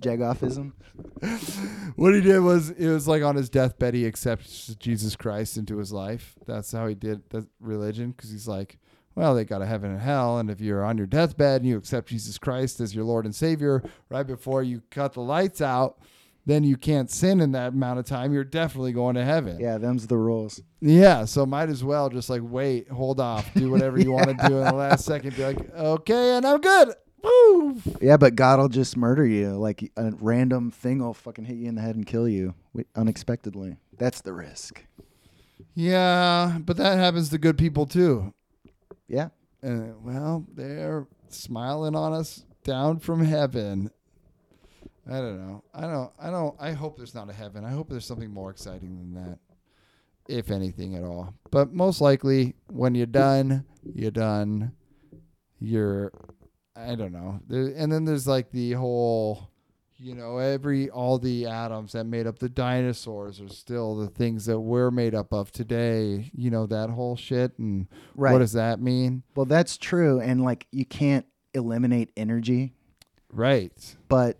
[0.00, 0.72] Jagoffism.
[1.96, 5.78] what he did was it was like on his deathbed he accepts Jesus Christ into
[5.78, 6.36] his life.
[6.46, 8.78] That's how he did the religion because he's like,
[9.16, 11.78] well, they got a heaven and hell, and if you're on your deathbed and you
[11.78, 15.98] accept Jesus Christ as your Lord and Savior right before you cut the lights out,
[16.44, 18.34] then you can't sin in that amount of time.
[18.34, 19.58] You're definitely going to heaven.
[19.58, 20.60] Yeah, them's the rules.
[20.82, 24.34] Yeah, so might as well just like wait, hold off, do whatever you want to
[24.48, 25.34] do in the last second.
[25.34, 26.94] Be like, okay, and I'm good.
[27.22, 27.80] Woo!
[28.02, 29.52] Yeah, but God will just murder you.
[29.52, 32.54] Like a random thing will fucking hit you in the head and kill you
[32.94, 33.78] unexpectedly.
[33.96, 34.84] That's the risk.
[35.74, 38.34] Yeah, but that happens to good people too.
[39.08, 39.28] Yeah.
[39.62, 43.90] And well, they're smiling on us down from heaven.
[45.08, 45.64] I don't know.
[45.72, 46.12] I don't.
[46.18, 46.56] I don't.
[46.58, 47.64] I hope there's not a heaven.
[47.64, 49.38] I hope there's something more exciting than that,
[50.28, 51.34] if anything at all.
[51.50, 53.64] But most likely, when you're done,
[53.94, 54.72] you're done.
[55.60, 56.12] You're.
[56.74, 57.40] I don't know.
[57.46, 59.50] There, and then there's like the whole,
[59.98, 64.46] you know, every all the atoms that made up the dinosaurs are still the things
[64.46, 66.30] that we're made up of today.
[66.34, 68.32] You know that whole shit and Right.
[68.32, 69.22] what does that mean?
[69.34, 70.20] well, that's true.
[70.20, 72.74] And like you can't eliminate energy,
[73.32, 73.96] Right.
[74.08, 74.38] but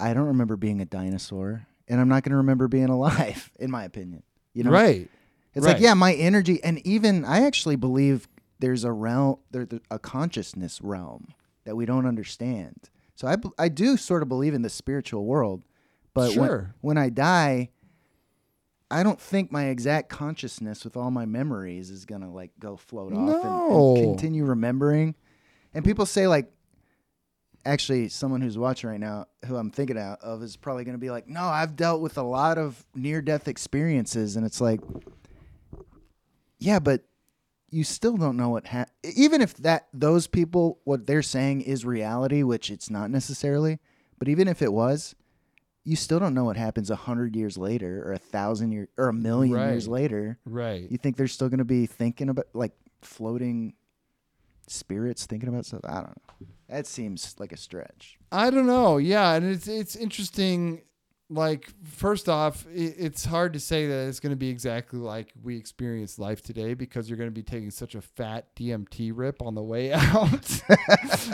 [0.00, 1.66] I don't remember being a dinosaur.
[1.88, 4.24] And I'm not going to remember being alive, in my opinion.
[4.54, 4.72] You know?
[4.72, 5.08] right.
[5.54, 5.74] It's right.
[5.74, 6.62] like, yeah, my energy.
[6.64, 8.26] And even I actually believe
[8.58, 11.28] there's a realm, there's a consciousness realm
[11.64, 12.90] that we don't understand.
[13.16, 15.64] So I, I do sort of believe in the spiritual world.
[16.14, 16.74] But Sure.
[16.80, 17.70] when, when I die,
[18.90, 23.12] I don't think my exact consciousness with all my memories is gonna like go float
[23.12, 25.14] off and- and, continue remembering.
[25.74, 26.52] And people say like,
[27.64, 31.10] actually, someone who's watching right now, who I'm thinking out of, is probably gonna be
[31.10, 34.80] like, "No, I've dealt with a lot of near-death experiences," and it's like,
[36.58, 37.02] yeah, but
[37.70, 41.84] you still don't know what ha- even if that those people what they're saying is
[41.84, 43.78] reality, which it's not necessarily,
[44.18, 45.14] but even if it was,
[45.84, 49.08] you still don't know what happens a hundred years later or a thousand years or
[49.08, 50.38] a million years later.
[50.44, 50.90] Right.
[50.90, 53.74] You think they're still going to be thinking about like floating
[54.68, 55.82] spirits thinking about stuff?
[55.84, 56.46] I don't know.
[56.68, 58.18] That seems like a stretch.
[58.32, 58.96] I don't know.
[58.98, 60.82] Yeah, and it's it's interesting
[61.28, 65.56] like first off, it's hard to say that it's going to be exactly like we
[65.56, 69.54] experience life today because you're going to be taking such a fat DMT rip on
[69.54, 70.62] the way out.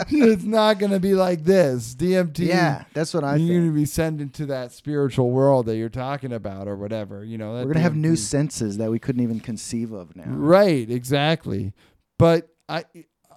[0.09, 1.93] it's not going to be like this.
[1.93, 2.39] DMT.
[2.39, 5.89] Yeah, that's what I you're going to be sent into that spiritual world that you're
[5.89, 7.23] talking about, or whatever.
[7.23, 10.25] You know, We're gonna have new senses that we couldn't even conceive of now.
[10.27, 11.73] Right, exactly.
[12.17, 12.85] But I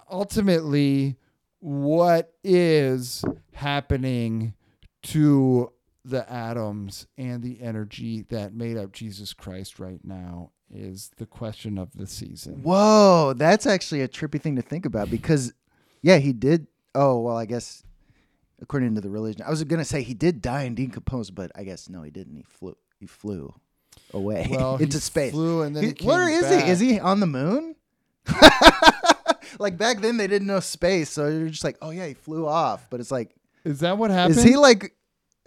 [0.09, 1.17] ultimately
[1.59, 4.53] what is happening
[5.03, 5.71] to
[6.09, 11.77] the atoms and the energy that made up Jesus Christ right now is the question
[11.77, 12.61] of the season.
[12.63, 15.53] Whoa, that's actually a trippy thing to think about because,
[16.01, 16.67] yeah, he did.
[16.95, 17.83] Oh well, I guess
[18.61, 21.63] according to the religion, I was gonna say he did die and decompose, but I
[21.63, 22.35] guess no, he didn't.
[22.35, 22.75] He flew.
[22.99, 23.53] He flew
[24.13, 25.31] away Well, into space.
[25.31, 26.69] flew and then He- he where is he?
[26.69, 27.75] Is he on the moon?
[29.59, 32.47] like back then, they didn't know space, so you're just like, oh yeah, he flew
[32.47, 32.87] off.
[32.89, 34.37] But it's like, Is that what happened?
[34.37, 34.93] is he like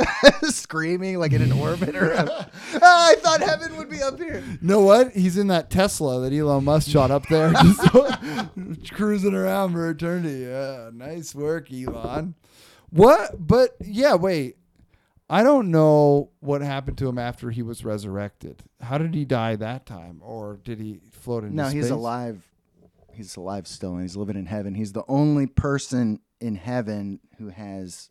[0.42, 2.14] screaming like in an orbit or?
[2.82, 4.42] Ah, I thought heaven would be up here.
[4.62, 5.12] know what?
[5.12, 7.52] He's in that Tesla that Elon Musk shot up there,
[8.72, 10.44] just cruising around for eternity.
[10.44, 12.34] Yeah, nice work, Elon.
[12.90, 13.46] What?
[13.46, 14.56] But yeah, wait.
[15.28, 18.62] I don't know what happened to him after he was resurrected.
[18.80, 21.74] How did he die that time, or did he float into No, space?
[21.74, 22.48] No, he's alive.
[23.12, 24.74] He's alive still, and he's living in heaven.
[24.74, 28.10] He's the only person in heaven who has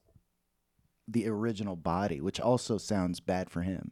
[1.11, 3.91] the original body, which also sounds bad for him.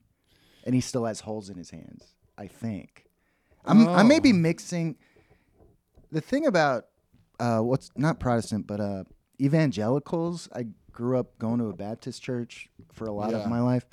[0.66, 2.14] And he still has holes in his hands.
[2.38, 3.06] I think.
[3.66, 3.88] I'm.
[3.88, 4.36] I may be Oh.
[4.36, 4.96] mixing.
[6.12, 6.86] The thing about
[7.40, 9.04] uh, what's not Protestant, but uh,
[9.42, 10.48] evangelicals.
[10.54, 13.38] I grew up going to a Baptist church for a lot Yeah.
[13.38, 13.86] of my life.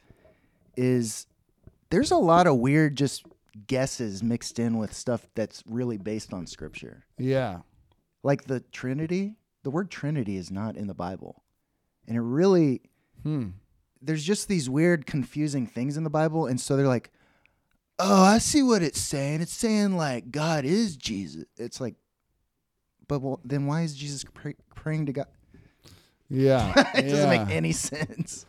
[0.77, 1.27] Is
[1.91, 3.25] there's a lot of weird just
[3.69, 7.05] guesses mixed in with stuff that's really based on scripture.
[7.19, 7.61] Yeah.
[8.25, 11.45] Like the Trinity, the word Trinity is not in the Bible.
[12.09, 12.83] And it really
[13.25, 13.49] Hmm.
[14.01, 17.11] there's just these weird confusing things in the Bible and so they're like,
[17.99, 19.41] "Oh, I see what it's saying.
[19.41, 21.97] It's saying like God is Jesus." It's like
[23.09, 25.27] but well, then why is Jesus pray- praying to God?
[26.29, 26.73] Yeah.
[26.95, 28.47] it doesn't make any sense.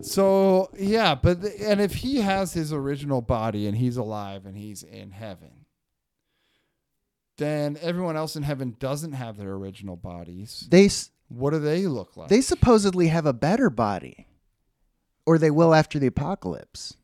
[0.00, 4.56] So yeah, but the, and if he has his original body and he's alive and
[4.56, 5.66] he's in heaven,
[7.36, 10.66] then everyone else in heaven doesn't have their original bodies.
[10.70, 10.88] They
[11.28, 12.28] What do they look like?
[12.28, 14.26] they supposedly have a better body.
[15.26, 16.96] Or they will after the apocalypse.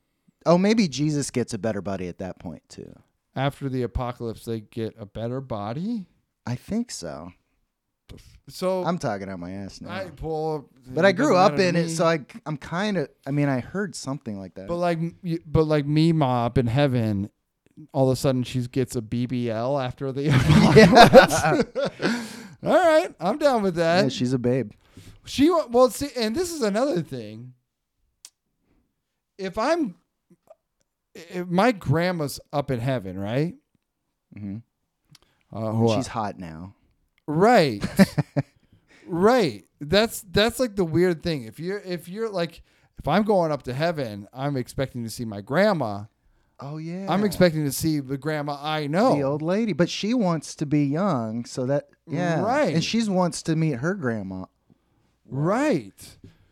[0.47, 2.93] Oh, maybe Jesus gets a better body at that point too.
[3.37, 6.07] After the apocalypse, they get a better body.
[6.47, 7.33] I think so.
[8.49, 9.91] So I'm talking out my ass now.
[9.91, 13.09] I well, but I grew up in it, so I I'm kind of.
[13.27, 14.69] I mean, I heard something like that.
[14.69, 14.99] But like,
[15.47, 17.31] but like me, ma up in heaven,
[17.93, 20.29] all of a sudden she gets a BBL after the
[21.59, 22.21] apocalypse.
[22.65, 24.03] all right, I'm down with that.
[24.05, 24.73] yeah, she's a babe.
[25.27, 27.55] She well see, and this is another thing.
[29.39, 29.97] If I'm,
[31.15, 33.55] if my grandma's up in heaven, right?
[34.37, 34.59] Mm-hmm.
[35.57, 36.75] Uh, I- She's hot now.
[37.27, 37.85] right,
[39.07, 39.65] right.
[39.81, 41.45] That's that's like the weird thing.
[41.45, 42.63] If you're if you're like
[42.99, 46.05] if I'm going up to heaven, I'm expecting to see my grandma.
[46.61, 47.07] Oh yeah.
[47.09, 49.15] I'm expecting to see the grandma I know.
[49.17, 52.75] the old lady, but she wants to be young, so that yeah, Right.
[52.75, 54.45] And she wants to meet her grandma.
[55.27, 55.93] right.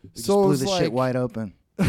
[0.03, 1.53] We So blew the like, shit wide open.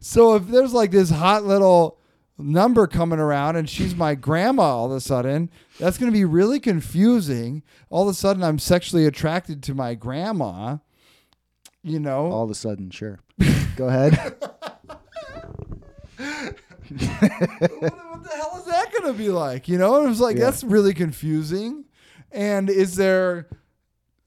[0.00, 1.98] So if there's like this hot little
[2.36, 6.26] number coming around and she's my grandma all of a sudden, that's going to be
[6.26, 7.62] really confusing.
[7.88, 10.76] All of a sudden, I'm sexually attracted to my grandma.
[11.82, 13.20] You know, All of a sudden, sure.
[13.76, 14.36] Go ahead.
[18.24, 19.68] the hell is that going to be like?
[19.68, 20.46] You know, and it was like Yeah.
[20.46, 21.84] that's really confusing.
[22.32, 23.48] And is there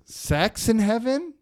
[0.05, 1.33] sex in heaven?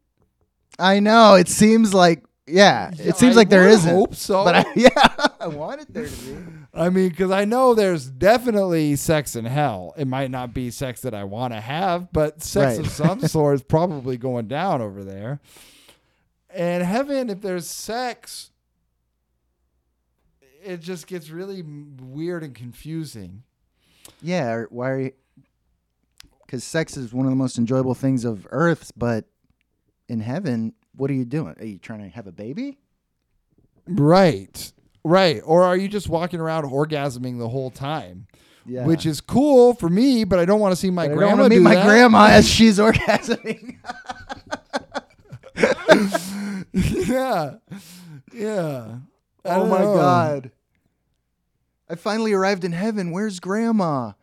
[0.79, 1.35] I know.
[1.35, 2.91] It seems like yeah.
[2.95, 3.91] Yeah, It seems I like there isn't.
[3.93, 4.43] hope so.
[4.43, 6.37] But I, yeah, I want it there to be.
[6.73, 9.93] I mean, because I know there's definitely sex in hell.
[9.97, 12.85] It might not be sex that I want to have, but sex Right.
[12.85, 15.39] of some sort is probably going down over there.
[16.53, 18.51] And heaven, if there's sex,
[20.65, 23.43] it just gets really weird and confusing.
[24.21, 24.63] Yeah.
[24.69, 24.89] Why?
[24.89, 25.11] Are you?
[26.45, 29.25] Because sex is one of the most enjoyable things of Earth, but
[30.07, 31.55] in heaven, what are you doing?
[31.59, 32.77] Are you trying to have a baby?
[33.87, 34.71] Right.
[35.03, 35.41] Right.
[35.43, 38.27] Or are you just walking around orgasming the whole time?
[38.67, 38.85] Yeah.
[38.85, 41.17] Which is cool for me, but I don't want to see my But I don't
[41.19, 41.85] grandma want to meet do my that.
[41.85, 43.77] grandma as she's orgasming.
[46.73, 47.55] yeah.
[48.33, 48.95] Yeah.
[49.45, 49.95] Oh my know.
[49.95, 50.51] god!
[51.89, 53.11] I finally arrived in heaven.
[53.11, 54.13] Where's grandma?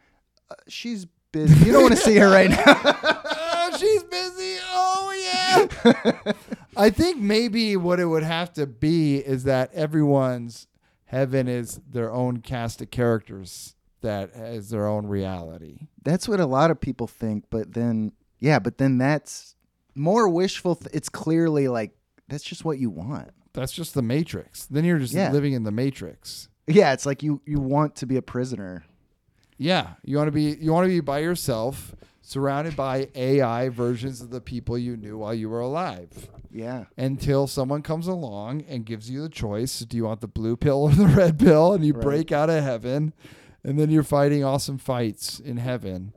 [0.50, 1.66] Uh, she's busy.
[1.66, 2.58] You don't want to see her right now.
[2.66, 4.56] oh, she's busy.
[4.70, 6.32] Oh yeah.
[6.76, 10.66] I think maybe what it would have to be is that everyone's
[11.04, 15.88] heaven is their own cast of characters that has their own reality.
[16.02, 19.54] That's what a lot of people think, but then yeah, but then that's
[19.94, 20.74] more wishful.
[20.74, 21.92] Th- it's clearly like
[22.28, 23.30] that's just what you want.
[23.55, 24.65] That's just the matrix.
[24.67, 25.31] Then you're just Yeah.
[25.33, 26.49] living in the matrix.
[26.67, 28.85] Yeah, it's like you you want to be a prisoner.
[29.59, 34.21] Yeah, you want to be you want to be by yourself, surrounded by AI versions
[34.21, 36.29] of the people you knew while you were alive.
[36.51, 36.85] Yeah.
[36.97, 40.83] Until someone comes along and gives you the choice: do you want the blue pill
[40.85, 41.73] or the red pill?
[41.75, 42.03] And you Right.
[42.03, 43.12] break out of heaven,
[43.65, 46.12] and then you're fighting awesome fights in heaven,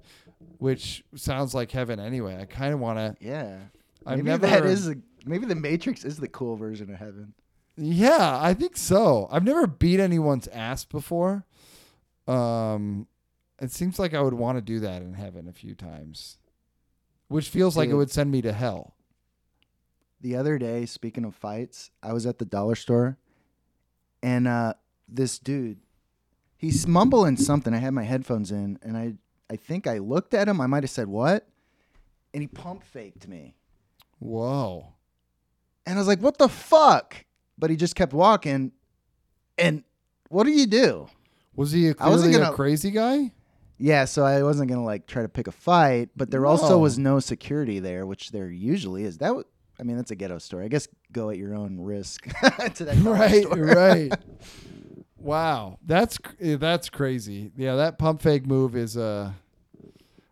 [0.59, 2.37] which sounds like heaven anyway.
[2.39, 3.15] I kind of want to.
[3.25, 3.57] Yeah.
[4.05, 4.45] I've maybe never.
[4.47, 7.33] that is a, maybe the Matrix is the cool version of heaven.
[7.77, 9.27] Yeah, I think so.
[9.31, 11.45] I've never beat anyone's ass before.
[12.27, 13.07] Um,
[13.61, 16.37] it seems like I would want to do that in heaven a few times,
[17.27, 18.95] which feels like it would send me to hell.
[20.21, 23.17] The other day, speaking of fights, I was at the dollar store
[24.23, 24.73] and uh,
[25.07, 25.79] this dude,
[26.57, 27.73] he's mumbling something.
[27.73, 29.15] I had my headphones in and I,
[29.49, 30.59] I think I looked at him.
[30.59, 31.47] I might have said, What?
[32.33, 33.55] And he pump faked me.
[34.19, 34.94] Whoa.
[35.85, 37.15] And I was like, What the fuck?
[37.57, 38.71] But he just kept walking.
[39.57, 39.83] And
[40.29, 41.07] what do you do?
[41.55, 43.31] Was he I wasn't clearly a gonna- crazy guy?
[43.77, 46.97] Yeah, so I wasn't gonna like try to pick a fight, but there also was
[46.97, 49.17] no security there, which there usually is.
[49.17, 49.45] That would,
[49.77, 50.63] I mean, that's a ghetto story.
[50.65, 52.23] I guess go at your own risk
[52.75, 54.13] to that right, right.
[55.17, 57.51] Wow, that's eh, that's crazy.
[57.57, 59.31] Yeah, that pump fake move is uh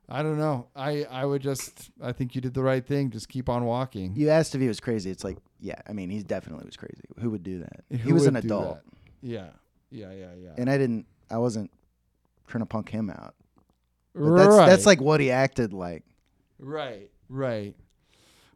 [0.10, 0.68] I don't know.
[0.76, 3.10] I I would just I think you did the right thing.
[3.10, 4.16] Just keep on walking.
[4.16, 5.10] You asked if he was crazy.
[5.10, 7.04] It's like, yeah, I mean, he definitely was crazy.
[7.20, 8.00] Who would do that?
[8.02, 8.80] he was an adult?
[9.22, 9.48] Yeah.
[9.90, 10.50] Yeah, yeah, yeah.
[10.58, 11.06] and I didn't.
[11.30, 11.70] I wasn't
[12.48, 13.36] trying to punk him out.
[14.16, 14.44] But right.
[14.44, 16.04] that's that's like what he acted like.
[16.58, 17.76] Right, right.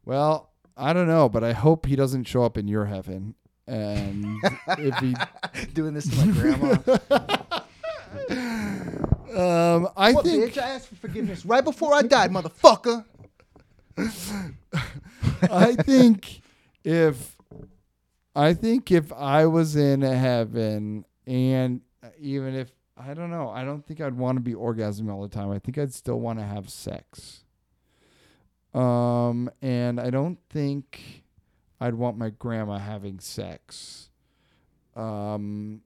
[0.04, 3.36] Well, I don't know, but I hope he doesn't show up in your heaven.
[3.68, 5.16] And if he,
[5.74, 7.64] Doing this to my grandma.
[9.38, 10.62] um, I what, think bitch?
[10.62, 13.06] I asked for forgiveness right before I died, motherfucker.
[15.50, 16.42] I think
[16.84, 17.36] if
[18.36, 21.82] I think if I was in heaven and
[22.20, 25.28] even if I don't know, I don't think I'd want to be orgasming all the
[25.28, 25.52] time.
[25.52, 27.44] I think I'd still want to have sex.
[28.74, 31.24] Um and I don't think
[31.80, 34.10] I'd want my grandma having sex.
[34.96, 35.82] Um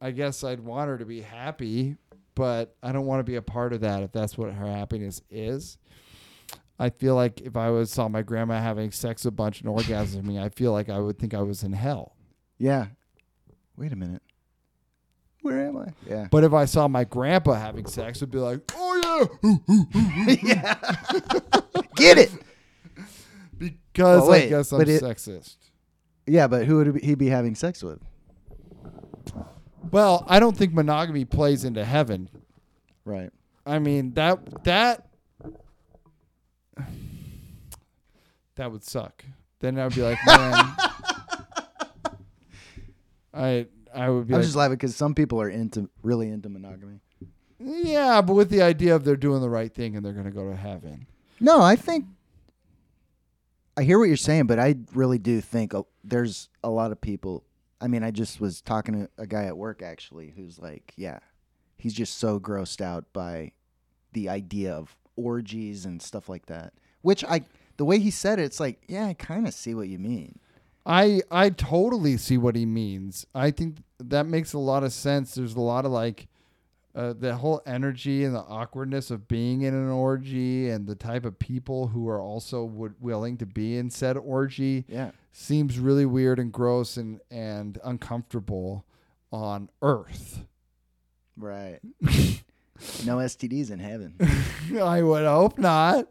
[0.00, 1.96] I guess I'd want her to be happy,
[2.38, 5.20] but I don't want to be a part of that if that's what her happiness
[5.28, 5.76] is.
[6.78, 10.22] I feel like if I was saw my grandma having sex a bunch and orgasming,
[10.24, 12.14] me, I feel like I would think I was in hell.
[12.56, 12.86] Yeah.
[13.76, 14.22] Wait a minute.
[15.42, 15.86] Where am I?
[16.08, 16.28] Yeah.
[16.30, 20.74] But if I saw my grandpa having sex, I'd be like, "Oh yeah," yeah.
[21.96, 22.30] Get it.
[23.58, 25.56] because Oh, wait, I guess I'm it- sexist.
[26.26, 28.00] Yeah, but who would he be having sex with?
[29.90, 32.28] Well, I don't think monogamy plays into heaven.
[33.04, 33.30] Right.
[33.64, 35.06] I mean that that
[38.56, 39.24] that would suck.
[39.60, 40.54] Then I'd be like, man,
[43.34, 46.48] I I would be I'm like, just laughing because some people are into really into
[46.48, 47.00] monogamy.
[47.58, 50.48] yeah, but with the idea of they're doing the right thing and they're gonna go
[50.48, 51.06] to heaven.
[51.40, 52.06] No, I think
[53.76, 57.00] I hear what you're saying, but I really do think uh, there's a lot of
[57.00, 57.44] people.
[57.80, 61.18] I mean, I just was talking to a guy at work actually who's like, yeah,
[61.76, 63.52] he's just so grossed out by
[64.12, 66.72] the idea of orgies and stuff like that.
[67.02, 67.42] Which I,
[67.76, 70.38] the way he said it, it's like, yeah, I kind of see what you mean.
[70.86, 73.26] I I totally see what he means.
[73.34, 75.34] I think that makes a lot of sense.
[75.34, 76.28] There's a lot of like
[76.94, 81.24] uh, the whole energy and the awkwardness of being in an orgy and the type
[81.24, 85.10] of people who are also would, willing to be in said orgy Yeah.
[85.32, 88.84] seems really weird and gross and and uncomfortable
[89.30, 90.44] on earth.
[91.36, 91.78] Right.
[93.04, 94.16] no STDs in heaven.
[94.82, 96.08] I would hope not.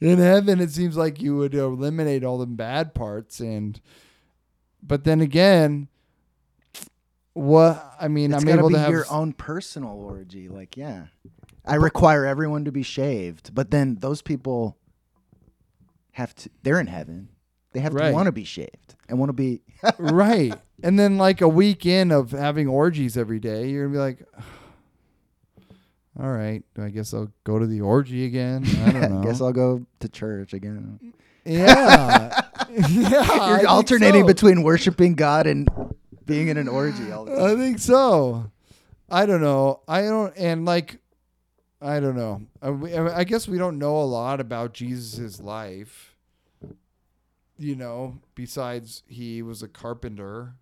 [0.00, 3.80] In heaven, it seems like you would eliminate all the bad parts, and
[4.82, 5.86] but then again,
[7.34, 10.48] what I mean, It's I'm able be to have your own personal orgy.
[10.48, 11.06] Like, yeah,
[11.64, 14.76] I require everyone to be shaved, but then those people
[16.12, 16.50] have to.
[16.62, 17.28] They're in heaven.
[17.72, 18.08] They have Right.
[18.08, 19.62] to want to be shaved and want to be.
[19.98, 23.98] right, and then like a week in of having orgies every day, you're gonna be
[23.98, 24.22] like.
[26.20, 28.66] All right, I guess I'll go to the orgy again.
[28.84, 29.22] I don't know.
[29.22, 31.14] Guess I'll go to church again.
[31.46, 33.26] yeah, yeah.
[33.30, 34.26] I You're alternating so.
[34.26, 35.70] between worshiping God and
[36.26, 37.44] being in an orgy all the time.
[37.44, 38.50] I think so.
[39.10, 39.80] I don't know.
[39.88, 40.98] I don't, and like,
[41.80, 42.42] I don't know.
[42.62, 46.16] I, I guess we don't know a lot about Jesus's life.
[47.58, 50.54] you know, besides he was a carpenter,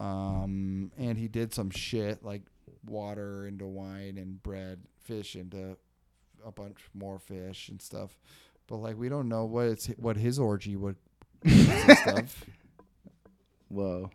[0.00, 2.42] um, and he did some shit like
[2.86, 5.76] water into wine and bread, fish into
[6.44, 8.18] a bunch more fish and stuff.
[8.66, 10.96] But like, we don't know what it's what his orgy would.
[13.68, 14.10] Whoa.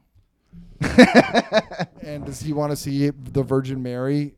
[2.04, 4.36] And does he want to see the Virgin Mary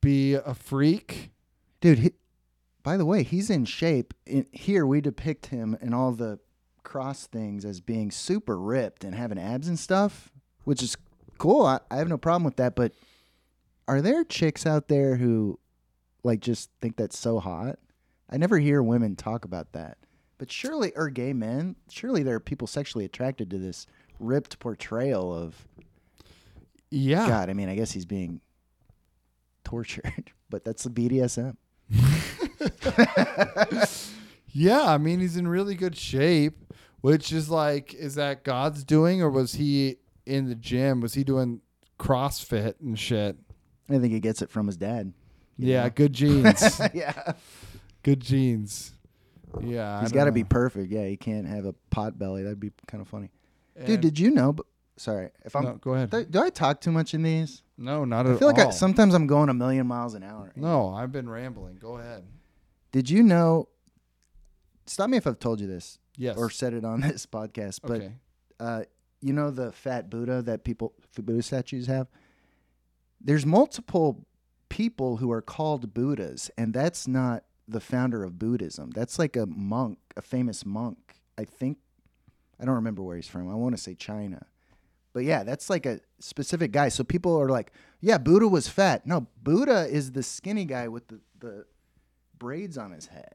[0.00, 1.30] be a freak?
[1.80, 2.12] Dude, he,
[2.82, 4.14] by the way, he's in shape.
[4.26, 6.40] In, here we depict him and all the
[6.82, 10.32] cross things as being super ripped and having abs and stuff,
[10.64, 10.96] which is
[11.38, 11.64] cool.
[11.64, 12.74] I, I have no problem with that.
[12.74, 12.92] But
[13.86, 15.58] are there chicks out there who
[16.24, 17.78] like just think that's so hot?
[18.28, 19.98] I never hear women talk about that.
[20.38, 23.86] But surely, or gay men, surely there are people sexually attracted to this
[24.18, 25.66] ripped portrayal of
[26.90, 27.28] Yeah.
[27.28, 27.50] God.
[27.50, 28.40] I mean, I guess he's being
[29.64, 31.56] tortured, but that's the BDSM.
[34.58, 39.20] Yeah, I mean he's in really good shape, which is like is that God's doing
[39.20, 41.02] or was he in the gym?
[41.02, 41.60] Was he doing
[41.98, 43.36] CrossFit and shit?
[43.90, 45.12] I think he gets it from his dad.
[45.58, 45.90] Yeah, know?
[45.90, 46.80] good genes.
[46.94, 47.34] yeah.
[48.02, 48.92] good genes.
[49.60, 50.00] Yeah.
[50.00, 50.90] He's got to be perfect.
[50.90, 52.42] Yeah, he can't have a pot belly.
[52.42, 53.28] That'd be kind of funny.
[53.84, 54.52] Dude, did you know?
[54.52, 54.66] But
[54.96, 56.10] sorry, if I'm no, go ahead.
[56.10, 57.62] do, do I talk too much in these?
[57.76, 58.36] no, not at all.
[58.36, 58.58] I feel like.
[58.58, 60.52] I, sometimes I'm going a million miles an hour.
[60.56, 61.76] no, I've been rambling.
[61.76, 62.24] Go ahead.
[62.92, 63.68] Did you know?
[64.86, 66.36] Stop me if I've told you this Yes.
[66.38, 68.12] or said it on this podcast, but okay.
[68.60, 68.82] uh,
[69.20, 72.06] you know the fat Buddha that people Buddha statues have.
[73.20, 74.26] There's multiple
[74.68, 78.90] people who are called Buddhas, and that's not the founder of Buddhism.
[78.90, 81.16] That's like a monk, a famous monk.
[81.36, 81.78] I think
[82.60, 83.50] I don't remember where he's from.
[83.50, 84.46] I want to say China.
[85.12, 86.88] But yeah, that's like a specific guy.
[86.90, 89.06] So people are like, yeah, Buddha was fat.
[89.06, 91.64] No, Buddha is the skinny guy with the, the
[92.38, 93.34] braids on his head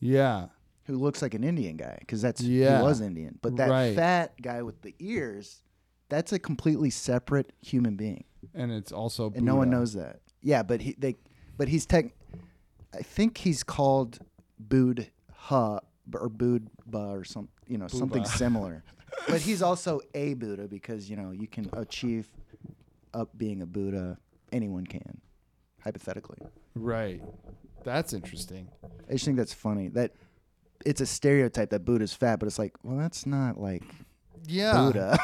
[0.00, 0.48] Yeah.
[0.84, 2.78] who looks like an Indian guy because that's Yeah.
[2.78, 3.38] he was Indian.
[3.40, 3.96] But that Right.
[3.96, 5.62] fat guy with the ears,
[6.10, 8.24] that's a completely separate human being,
[8.54, 10.20] And it's also and no one knows that.
[10.42, 11.16] Yeah, but he they,
[11.56, 12.14] but he's tech.
[12.94, 14.18] I think he's called
[14.58, 15.06] Buddha
[16.14, 18.82] or Buddha or some you know something similar.
[19.28, 22.28] but he's also a Buddha because you know you can achieve
[23.14, 24.18] up being a Buddha.
[24.52, 25.20] Anyone can,
[25.82, 26.38] hypothetically.
[26.74, 27.22] Right.
[27.84, 28.68] That's interesting.
[29.08, 30.12] I just think that's funny that
[30.86, 33.82] it's a stereotype that Buddha's fat, but it's like, well, that's not like
[34.46, 34.72] Yeah.
[34.74, 35.18] Buddha.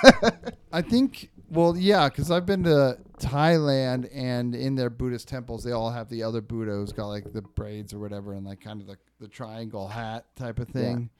[0.72, 5.72] I think, well, yeah, because I've been to Thailand and in their Buddhist temples, they
[5.72, 8.80] all have the other Buddha who's got like the braids or whatever and like kind
[8.80, 11.10] of the, the triangle hat type of thing.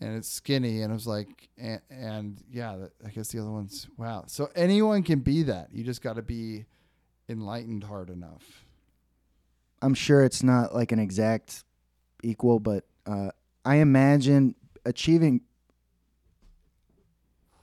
[0.00, 0.82] And it's skinny.
[0.82, 4.24] And I was like, and, and yeah, I guess the other one's, wow.
[4.26, 5.68] So anyone can be that.
[5.72, 6.66] You just got to be
[7.28, 8.64] enlightened hard enough.
[9.82, 11.64] I'm sure it's not like an exact
[12.22, 13.30] equal, but uh,
[13.64, 14.54] I imagine
[14.84, 15.42] achieving.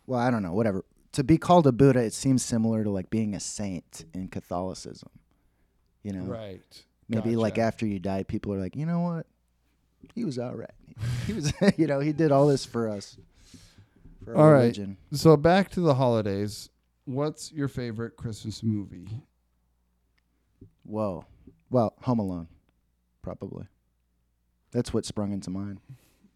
[0.06, 0.54] Well, I don't know.
[0.54, 0.84] Whatever.
[1.14, 5.10] To be called a Buddha, it seems similar to like being a saint in Catholicism.
[6.04, 6.62] You know, Right.
[7.08, 9.28] maybe like after you die, people are like, you know what?
[10.16, 10.70] He was all right.
[11.28, 13.18] He was, you know, he did all this for us.
[14.26, 14.62] For our All right.
[14.62, 14.98] religion.
[15.12, 16.70] So back to the holidays.
[17.06, 19.08] What's your favorite Christmas movie?
[20.84, 21.26] Whoa.
[21.70, 22.48] Well, Home Alone,
[23.22, 23.66] probably.
[24.72, 25.80] That's what sprung into mind.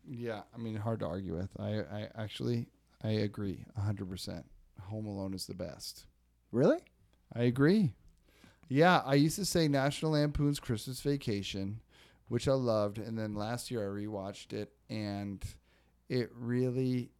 [0.09, 1.49] Yeah, I mean, hard to argue with.
[1.59, 2.67] I, I actually,
[3.03, 4.45] I agree, hundred percent.
[4.87, 6.05] Home Alone is the best.
[6.51, 6.77] Really?
[7.33, 7.93] I agree.
[8.69, 11.81] Yeah, I used to say National Lampoon's Christmas Vacation,
[12.27, 15.43] which I loved, and then last year I rewatched it, and
[16.09, 17.11] it really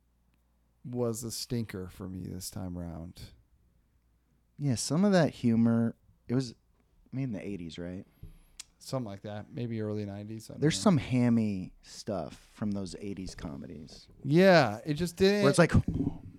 [0.84, 3.22] was a stinker for me this time around.
[4.58, 5.96] Yeah, some of that humor.
[6.28, 6.56] It was
[7.12, 8.06] made in the '80s, right?
[8.80, 10.50] Something like that, maybe early '90s.
[10.52, 10.84] I There's know.
[10.84, 15.42] some hammy stuff from those '80s comedies Yeah, it just didn't.
[15.44, 15.74] where it's like,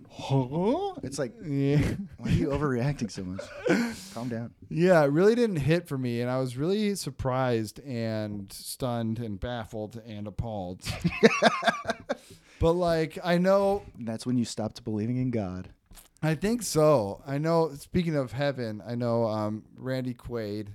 [0.09, 0.95] huh?
[1.03, 1.81] It's like, yeah.
[2.17, 3.41] why are you overreacting so much?
[4.13, 4.51] Calm down.
[4.69, 9.39] Yeah, it really didn't hit for me, and I was really surprised and stunned and
[9.39, 10.81] baffled and appalled.
[12.59, 15.69] but like, I know, And that's when you stopped believing in God.
[16.21, 17.21] I think so.
[17.25, 17.71] I know.
[17.75, 20.67] Speaking of heaven, I know um, Randy Quaid,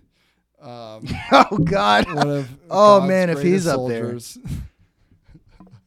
[0.61, 2.07] um, Oh God.
[2.09, 4.49] Oh, God's man, if he's greatest up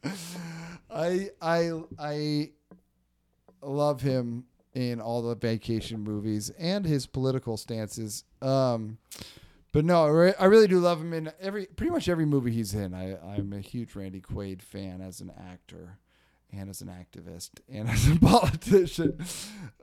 [0.02, 0.12] there.
[0.90, 2.50] I I I
[3.62, 4.44] love him
[4.74, 8.24] in all the vacation movies and his political stances.
[8.40, 8.98] Um,
[9.72, 12.52] but no, I re- I really do love him in every pretty much every movie
[12.52, 12.94] he's in.
[12.94, 15.98] I I'm a huge Randy Quaid fan as an actor
[16.52, 19.18] and as an activist and as a politician.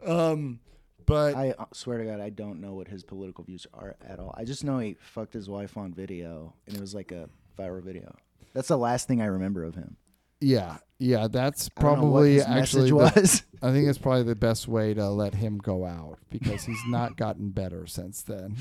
[0.05, 0.59] Um,
[1.05, 4.19] but I uh, swear to God, I don't know what his political views are at
[4.19, 4.33] all.
[4.37, 7.83] I just know he fucked his wife on video, and it was like a viral
[7.83, 8.15] video.
[8.53, 9.97] That's the last thing I remember of him.
[10.41, 12.89] Yeah, yeah, that's I don't know what probably actually.
[12.91, 13.43] the-.
[13.61, 17.17] I think it's probably the best way to let him go out because he's not
[17.17, 18.57] gotten better since then.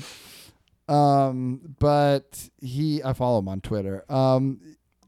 [0.87, 4.03] Um, but he, I follow him on Twitter.
[4.11, 4.59] Um,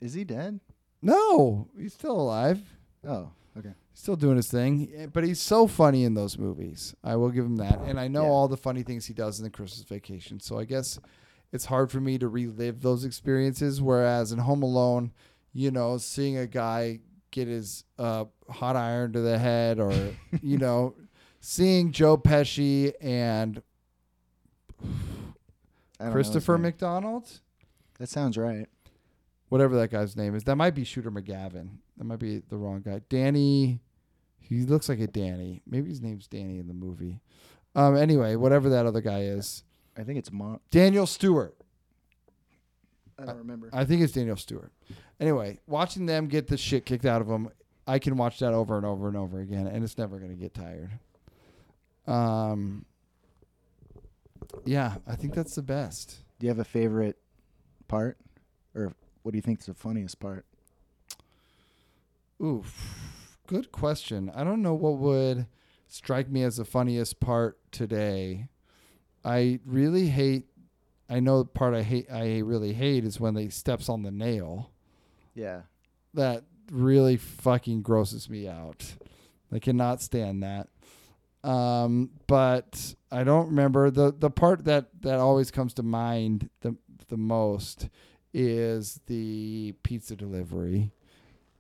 [0.01, 0.59] Is he dead?
[1.01, 2.59] no, he's still alive.
[3.07, 3.74] Oh, okay.
[3.93, 6.95] still doing his thing, eh, but he's so funny in those movies.
[7.03, 7.80] I will give him that.
[7.86, 8.30] And I know Yeah.
[8.30, 10.39] all the funny things he does in the Christmas Vacation.
[10.39, 10.99] So I guess
[11.51, 13.82] it's hard for me to relive those experiences.
[13.82, 15.11] Whereas in Home Alone,
[15.54, 17.00] you know, seeing a guy
[17.32, 19.93] get his uh, hot iron to the head, or
[20.41, 20.95] you know,
[21.39, 23.62] seeing Joe Pesci and
[24.82, 24.93] I don't
[26.00, 26.58] know his Christopher.
[26.58, 27.39] McDonald,
[28.00, 28.68] That sounds right.
[29.50, 30.43] whatever that guy's name is.
[30.43, 31.70] That might be Shooter McGavin.
[31.98, 33.02] That might be the wrong guy.
[33.10, 33.82] Danny.
[34.39, 35.62] He looks like a Danny.
[35.68, 37.20] Maybe his name's Danny in the movie.
[37.76, 37.98] Um.
[37.98, 39.64] Anyway, whatever that other guy is,
[39.98, 40.60] I think it's Mar.
[40.72, 41.54] Daniel Stewart.
[43.20, 43.70] I don't remember.
[43.74, 44.72] I think it's Daniel Stewart.
[45.20, 47.49] Anyway, watching them get the shit kicked out of them,
[47.88, 50.53] I can watch that over and over and over again, and it's never gonna get
[50.53, 50.91] tired.
[52.05, 52.86] Um.
[54.65, 56.18] Yeah, I think that's the best.
[56.39, 57.18] Do you have a favorite
[57.88, 58.18] part,
[58.76, 58.93] or
[59.24, 60.45] what do you think is the funniest part?
[62.41, 63.38] Oof.
[63.47, 64.32] Good question.
[64.36, 65.47] I don't know what would
[65.88, 68.47] strike me as the funniest part today.
[69.24, 70.45] I really hate
[71.10, 74.12] I know the part I hate I really hate is when they steps on the
[74.12, 74.72] nail.
[75.34, 75.62] Yeah.
[76.14, 78.93] That really fucking grosses me out.
[79.51, 80.68] I cannot stand that.
[81.43, 86.76] Um, but I don't remember the the part that that always comes to mind the
[87.08, 87.89] the most
[88.34, 90.91] is the pizza delivery.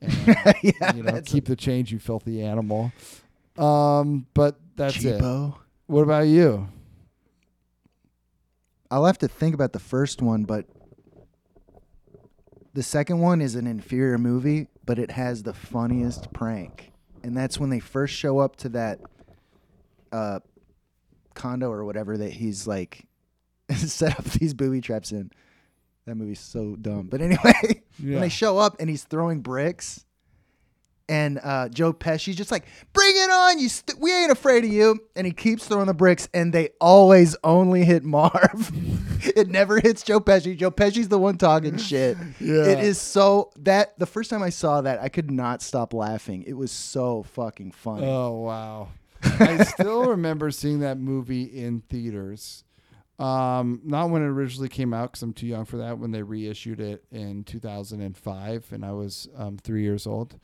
[0.01, 0.13] And,
[0.61, 0.95] yeah.
[0.95, 2.91] you know, keep the change, you filthy animal.
[3.57, 5.21] Um, but that's it.
[5.87, 6.67] What about you?
[8.89, 10.65] I'll have to think about the first one, but
[12.73, 16.91] the second one is an inferior movie, but it has the funniest prank.
[17.23, 18.99] And that's when they first show up to that
[20.11, 20.39] uh,
[21.33, 23.05] condo or whatever that he's like
[23.75, 25.31] set up these booby traps in.
[26.05, 27.07] That movie's so dumb.
[27.07, 30.05] But anyway, when they show up and he's throwing bricks,
[31.09, 33.69] and uh, Joe Pesci's just like, "Bring it on, you!
[33.69, 37.35] St- we ain't afraid of you." And he keeps throwing the bricks, and they always
[37.43, 38.71] only hit Marv.
[39.35, 40.57] it never hits Joe Pesci.
[40.57, 42.17] Joe Pesci's the one talking shit.
[42.39, 42.65] Yeah.
[42.65, 46.43] It is so that the first time I saw that, I could not stop laughing.
[46.43, 48.05] It was so fucking funny.
[48.05, 48.89] Oh wow!
[49.23, 52.63] I still remember seeing that movie in theaters.
[53.19, 55.97] Um, not when it originally came out because I'm too young for that.
[55.97, 60.39] When they reissued it in 2005, and I was um, three years old.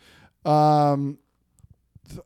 [0.46, 1.18] Um,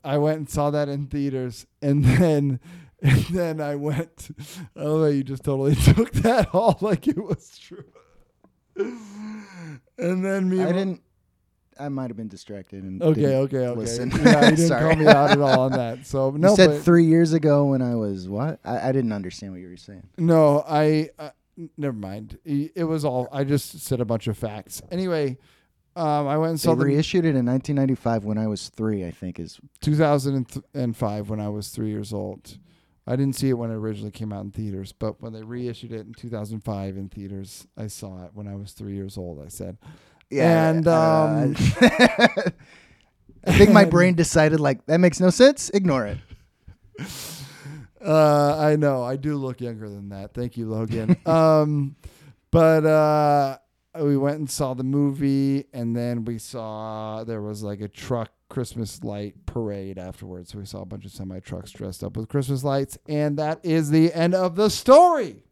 [0.03, 2.59] I went and saw that in theaters, and then
[3.01, 4.29] and then I went.
[4.75, 7.85] Oh, you just totally took that all like it was true.
[9.97, 11.01] and then me, I didn't.
[11.79, 13.79] I might have been distracted and Okay, okay, okay.
[13.79, 14.09] listen.
[14.09, 16.07] Yeah, you didn't call me out at all on that.
[16.07, 18.59] So no, you said three years ago when I was what?
[18.65, 20.07] I, I didn't understand what you were saying.
[20.17, 21.29] no, I uh,
[21.77, 22.39] never mind.
[22.45, 24.81] It was all I just said a bunch of facts.
[24.91, 25.37] Anyway,
[25.97, 29.05] um, I went and They saw the reissued it in 1995 when I was three.
[29.05, 32.57] I think is 2005 when I was three years old.
[33.05, 35.93] I didn't see it when it originally came out in theaters, but when they reissued
[35.93, 39.41] it in 2005 in theaters, I saw it when I was three years old.
[39.43, 39.77] I said,
[40.29, 41.55] "Yeah." And, um,
[43.45, 45.69] I think my brain decided like that makes no sense.
[45.69, 46.17] Ignore it.
[47.99, 49.03] Uh, I know.
[49.03, 50.33] I do look younger than that.
[50.33, 51.17] Thank you, Logan.
[51.25, 51.95] um,
[52.51, 53.57] but uh,
[53.95, 58.31] we went and saw the movie, and then we saw there was like a truck
[58.49, 60.51] Christmas light parade afterwards.
[60.51, 63.59] So we saw a bunch of semi trucks dressed up with Christmas lights, and that
[63.63, 65.43] is the end of the story.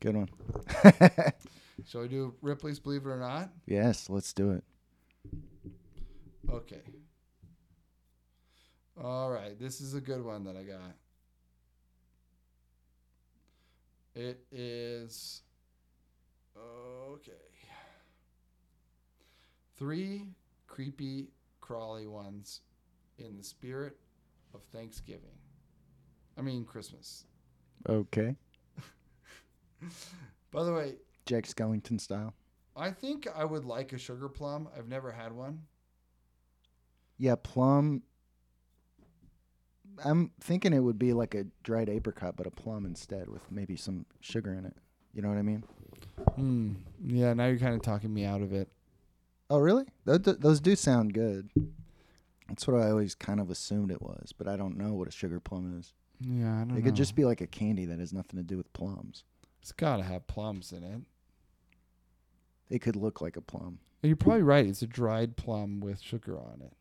[0.00, 0.28] Good one.
[1.86, 3.50] Shall we do Ripley's Believe It or Not?
[3.66, 4.64] yes, let's do it.
[6.50, 6.82] Okay.
[9.02, 9.58] All right.
[9.58, 10.94] This is a good one that I got.
[14.14, 15.42] It is
[17.10, 17.32] okay.
[19.76, 20.28] Three
[20.66, 21.28] creepy,
[21.60, 22.60] crawly ones
[23.18, 23.96] in the spirit
[24.54, 25.36] of Thanksgiving.
[26.38, 27.24] I mean, Christmas.
[27.88, 28.36] Okay.
[30.50, 30.94] By the way,
[31.26, 32.34] Jack Skellington style.
[32.76, 34.68] I think I would like a sugar plum.
[34.76, 35.62] I've never had one.
[37.18, 38.02] Yeah, plum.
[40.04, 43.76] I'm thinking it would be like a dried apricot, but a plum instead, with maybe
[43.76, 44.74] some sugar in it.
[45.12, 45.64] You know what I mean?
[46.36, 46.72] Hmm.
[47.04, 48.68] Yeah, now you're kind of talking me out of it.
[49.50, 49.84] Oh, really?
[50.04, 51.50] Those, those do sound good.
[52.48, 55.10] That's what I always kind of assumed it was, but I don't know what a
[55.10, 55.92] sugar plum is.
[56.20, 56.82] Yeah, I don't It know.
[56.82, 59.24] could just be like a candy that has nothing to do with plums.
[59.60, 61.00] It's got to have plums in it.
[62.74, 63.78] It could look like a plum.
[64.02, 64.66] You're probably right.
[64.66, 66.72] It's a dried plum with sugar on it.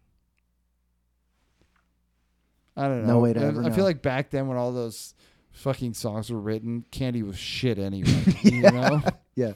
[2.76, 3.14] I don't know.
[3.16, 5.14] No way to I, ever I feel like back then when all those
[5.52, 8.24] fucking songs were written, candy was shit anyway.
[8.44, 8.70] You Yeah.
[8.72, 9.02] know?
[9.36, 9.54] Yeah.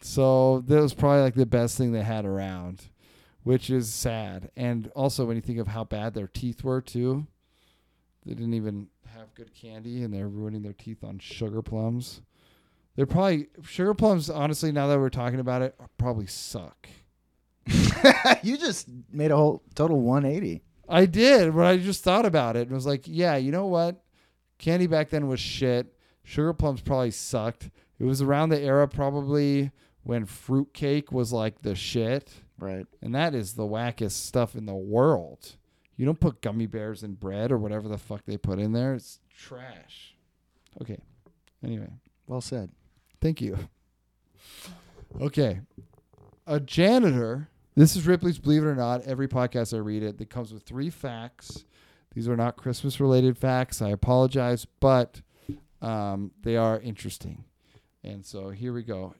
[0.00, 2.82] So that was probably like the best thing they had around,
[3.44, 4.50] which is sad.
[4.56, 7.26] And also when you think of how bad their teeth were too,
[8.26, 12.22] they didn't even have good candy and they're ruining their teeth on sugar plums.
[12.96, 16.88] They're probably sugar plums, honestly, now that we're talking about it, probably suck.
[18.42, 20.62] you just made a whole total 180.
[20.88, 24.02] I did, but I just thought about it and was like, yeah, you know what?
[24.58, 25.96] Candy back then was shit.
[26.22, 27.70] Sugar plums probably sucked.
[27.98, 29.70] It was around the era probably
[30.02, 32.32] when fruitcake was like the shit.
[32.58, 32.86] Right.
[33.00, 35.56] And that is the wackest stuff in the world.
[35.96, 38.94] You don't put gummy bears in bread or whatever the fuck they put in there.
[38.94, 40.14] It's trash.
[40.80, 40.98] Okay.
[41.64, 41.90] Anyway,
[42.26, 42.70] Well said.
[43.20, 43.56] thank you.
[45.20, 45.60] Okay.
[46.46, 49.02] A janitor, this is Ripley's Believe It or Not.
[49.02, 51.64] Every podcast I read it, that comes with three facts.
[52.14, 53.80] These are not Christmas related facts.
[53.80, 55.20] I apologize, but
[55.80, 57.44] um, they are interesting.
[58.04, 59.14] And so here we go.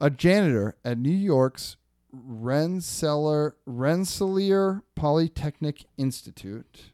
[0.00, 1.76] A janitor at New York's
[2.12, 6.92] Rensselaer, Rensselaer Polytechnic Institute,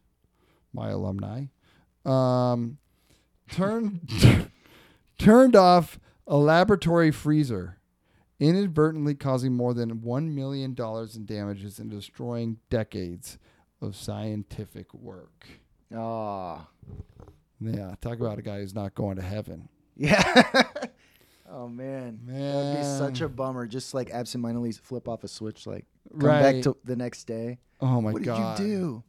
[0.73, 1.47] my alumni,
[2.05, 2.79] um,
[3.51, 4.51] turned
[5.19, 7.79] turned off a laboratory freezer,
[8.39, 13.39] inadvertently causing more than one million dollars in damages and destroying decades
[13.81, 15.49] of scientific work.
[15.95, 16.67] Oh.
[17.61, 19.69] Yeah, talk about a guy who's not going to heaven.
[19.97, 20.45] Yeah.
[21.51, 22.21] oh man.
[22.27, 23.67] That'd be such a bummer.
[23.67, 25.87] Just like absentmindedly flip off a switch, like
[26.19, 26.43] come Right.
[26.55, 27.59] back to the next day.
[27.81, 28.41] Oh my what god.
[28.41, 29.03] What did you do?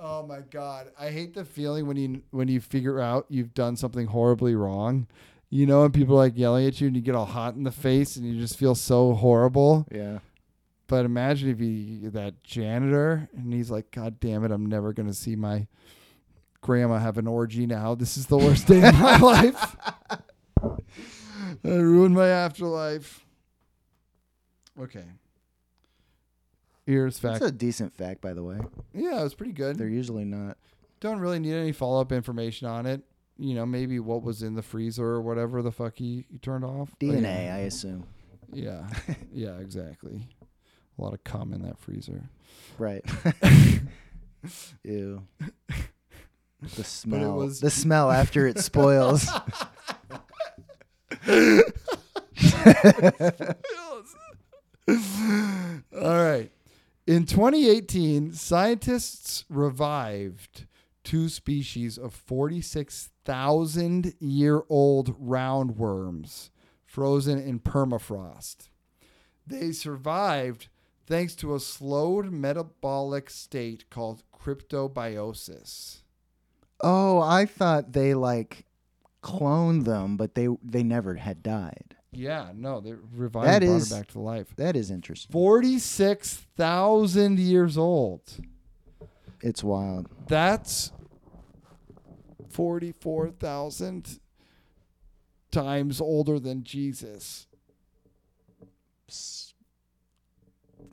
[0.00, 3.76] Oh my god, I hate the feeling when you when you figure out you've done
[3.76, 5.06] something horribly wrong.
[5.50, 7.62] You know, and people are like yelling at you, and you get all hot in
[7.64, 9.86] the face, and you just feel so horrible.
[9.92, 10.18] Yeah.
[10.86, 15.12] But imagine if you that janitor, and he's like, "God damn it, I'm never gonna
[15.14, 15.66] see my
[16.64, 17.94] grandma have an orgy now.
[17.94, 19.76] This is the worst day of my life.
[20.62, 23.24] I ruined my afterlife."
[24.80, 25.04] Okay.
[26.86, 27.40] Here's fact.
[27.40, 28.58] That's a decent fact, by the way.
[28.92, 29.78] yeah, it was pretty good.
[29.78, 30.58] They're usually not.
[31.00, 33.02] don't really need any follow up information on it.
[33.38, 36.64] You know, maybe what was in the freezer or whatever the fuck he, he turned
[36.64, 36.90] off.
[37.00, 37.54] DNA, yeah.
[37.54, 38.04] I assume.
[38.52, 38.86] Yeah.
[39.32, 40.28] yeah, exactly.
[40.98, 42.28] A lot of cum in that freezer.
[42.78, 43.04] Right.
[44.84, 45.22] Ew.
[46.76, 47.36] The smell.
[47.36, 49.26] was- The smell after it spoils.
[54.88, 56.50] All right.
[57.06, 60.66] In 2018, scientists revived
[61.02, 66.50] two species of 46,000 year old roundworms
[66.86, 68.68] frozen in permafrost.
[69.46, 70.68] They survived
[71.06, 76.00] thanks to a slowed metabolic state called cryptobiosis.
[76.84, 78.64] Oh, I thought they like
[79.22, 81.96] cloned them, but they they never had died.
[82.12, 84.54] Yeah, no, they revived That and brought is- back to life.
[84.56, 85.32] That is interesting.
[85.32, 88.22] 46,000 years old.
[89.42, 90.08] It's wild.
[90.28, 90.92] That's
[92.50, 94.20] 44,000
[95.50, 97.48] times older than Jesus.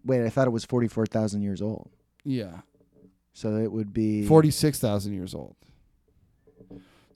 [0.04, 1.92] Wait, I thought it was forty-four thousand years old.
[2.24, 2.62] Yeah.
[3.34, 5.56] So it would be 46,000 years old.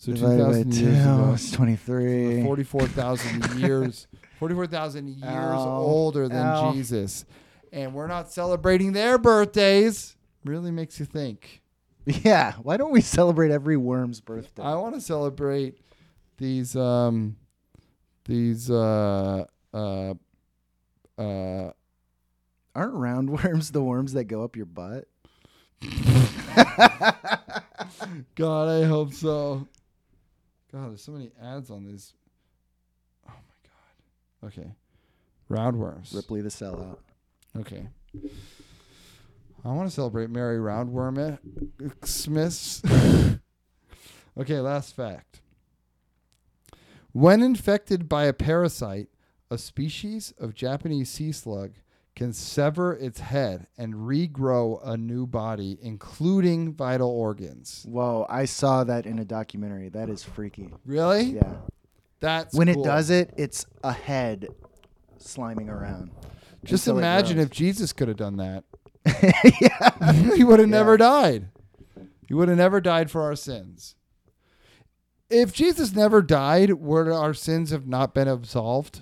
[0.05, 0.79] So divided by 2,000 two.
[0.81, 1.31] years ago.
[1.33, 2.43] It's twenty-three.
[2.43, 4.07] 44,000 years.
[4.39, 5.77] 44,000 years Ow.
[5.81, 6.73] older than Ow.
[6.73, 7.25] Jesus.
[7.71, 10.15] And we're not celebrating their birthdays.
[10.43, 11.63] Really makes you think.
[12.05, 12.53] Yeah.
[12.61, 14.61] Why don't we celebrate every worm's birthday?
[14.61, 15.79] I want to celebrate
[16.37, 17.37] these um
[18.25, 20.13] these uh uh
[21.17, 21.71] uh
[22.75, 25.05] Aren't roundworms the worms that go up your butt?
[28.35, 29.67] God, I hope so.
[30.76, 32.13] God, there's so many ads on these.
[33.30, 34.51] Oh my god.
[34.51, 34.71] Okay.
[35.49, 36.13] Roundworms.
[36.13, 36.97] Ripley the sellout.
[37.57, 37.88] Okay.
[39.63, 41.39] I want to celebrate Mary Roundworm
[42.03, 42.82] Smiths.
[44.38, 45.39] okay, last fact.
[47.13, 49.07] When infected by a parasite,
[49.49, 51.71] a species of Japanese sea slug
[52.16, 57.86] can sever its head and regrow a new body, including vital organs.
[57.88, 59.89] Whoa, I saw that in a documentary.
[59.89, 60.74] That is freaky.
[60.86, 61.24] Really?
[61.24, 61.55] Yeah.
[62.22, 62.84] That's when cool.
[62.84, 64.47] it does it, it's a head
[65.20, 66.11] sliming around.
[66.63, 68.63] Just imagine if Jesus could have done that.
[69.61, 70.34] yeah.
[70.36, 71.49] he would have never died.
[72.28, 73.95] He would have never died for our sins.
[75.30, 79.01] If Jesus never died, would our sins have not been absolved?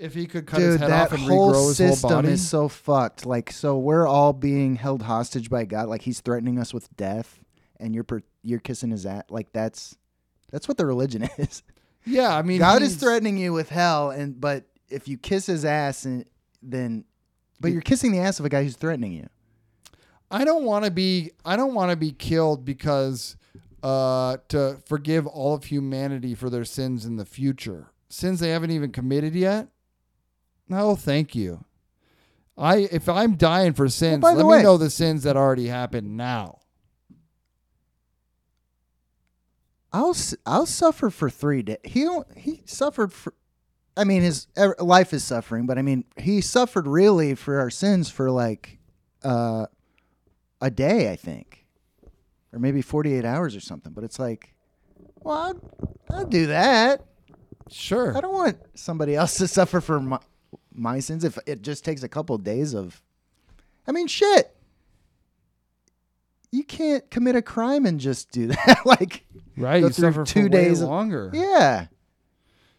[0.00, 2.10] If he could cut his Dude, head that off and whole regrow his whole system
[2.10, 2.28] body.
[2.30, 3.26] is so fucked.
[3.26, 5.88] Like, so we're all being held hostage by God.
[5.88, 7.38] Like, He's threatening us with death,
[7.78, 9.24] and you're per- you're kissing His ass.
[9.28, 9.96] Like, that's
[10.50, 11.62] that's what the religion is.
[12.06, 15.66] yeah, I mean, God is threatening you with hell, and but if you kiss His
[15.66, 16.24] ass, and
[16.62, 17.04] then,
[17.60, 19.28] but you're kissing the ass of a guy who's threatening you.
[20.30, 23.36] I don't want to be I don't want to be killed because
[23.82, 27.88] uh to forgive all of humanity for their sins in the future.
[28.08, 29.68] Sins they haven't even committed yet?
[30.70, 31.64] No, thank you.
[32.56, 35.66] I if I'm dying for sins, the let way- me know the sins that already
[35.66, 36.60] happened now.
[39.92, 40.16] I'll
[40.46, 41.78] I'll suffer for three days.
[41.84, 43.34] He don't, he suffered for.
[43.96, 44.46] I mean, his
[44.78, 48.78] life is suffering, but I mean, he suffered really for our sins for like
[49.24, 49.66] uh,
[50.60, 51.66] a day, I think,
[52.52, 53.92] or maybe forty eight hours or something.
[53.92, 54.54] But it's like,
[55.16, 57.04] well, I'll, I'll do that.
[57.68, 58.16] Sure.
[58.16, 60.18] I don't want somebody else to suffer for my,
[60.72, 63.02] my sins if it just takes a couple days of.
[63.86, 64.54] I mean, shit.
[66.52, 68.80] You can't commit a crime and just do that.
[68.84, 69.24] like,
[69.56, 71.30] Right, you suffer two for days way of- longer.
[71.32, 71.86] yeah.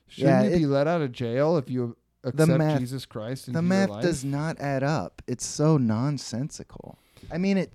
[0.07, 3.47] Shouldn't Yeah, you it- be let out of jail if you accept math- Jesus Christ
[3.47, 4.03] into the math life?
[4.03, 5.21] does not add up.
[5.27, 6.97] It's so nonsensical.
[7.31, 7.71] I mean, it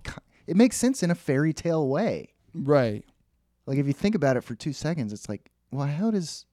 [0.46, 2.34] it makes sense in a fairy tale way.
[2.54, 3.04] Right.
[3.64, 6.44] Like if you think about it for two seconds, it's like, well, how does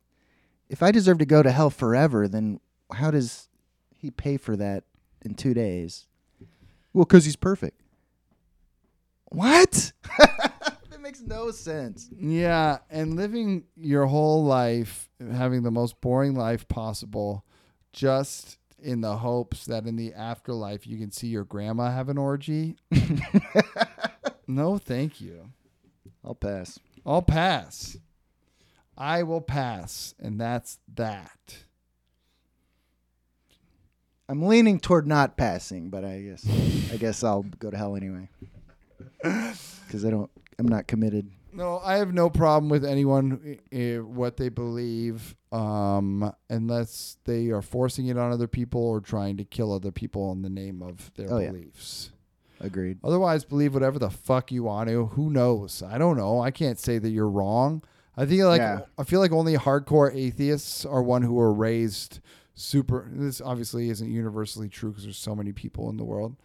[0.69, 2.59] if I deserve to go to hell forever, then
[2.93, 3.49] how does
[4.03, 4.83] he pay for that
[5.23, 6.05] in two days?
[6.93, 7.81] Well, because he's perfect.
[9.29, 9.93] What?
[10.19, 12.09] that makes no sense.
[12.15, 17.43] Yeah, and living your whole life having the most boring life possible
[17.93, 22.17] just in the hopes that in the afterlife you can see your grandma have an
[22.17, 22.75] orgy.
[24.47, 25.49] no, thank you.
[26.23, 26.77] I'll pass.
[27.05, 27.97] I'll pass.
[28.97, 31.63] I will pass, and that's that.
[34.29, 36.47] I'm leaning toward not passing, but I guess
[36.91, 38.29] I guess I'll go to hell anyway.
[39.21, 40.29] Because I don't.
[40.59, 41.29] I'm not committed.
[41.51, 47.61] No, I have no problem with anyone uh, what they believe, um, unless they are
[47.61, 51.11] forcing it on other people or trying to kill other people in the name of
[51.15, 51.51] their Oh, yeah.
[51.51, 52.09] beliefs.
[52.59, 52.97] Agreed.
[53.03, 55.07] Otherwise, believe whatever the fuck you want to.
[55.07, 55.83] Who knows?
[55.83, 56.39] I don't know.
[56.41, 57.83] I can't say that you're wrong.
[58.17, 58.81] I think like Yeah.
[58.97, 62.19] I feel like only hardcore atheists are one who are raised
[62.53, 63.09] super.
[63.11, 66.35] This obviously isn't universally true because there's so many people in the world.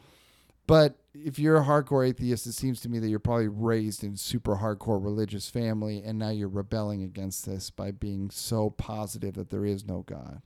[0.66, 4.16] But if you're a hardcore atheist, it seems to me that you're probably raised in
[4.16, 9.48] super hardcore religious family, and now you're rebelling against this by being so positive that
[9.48, 10.42] there is no God.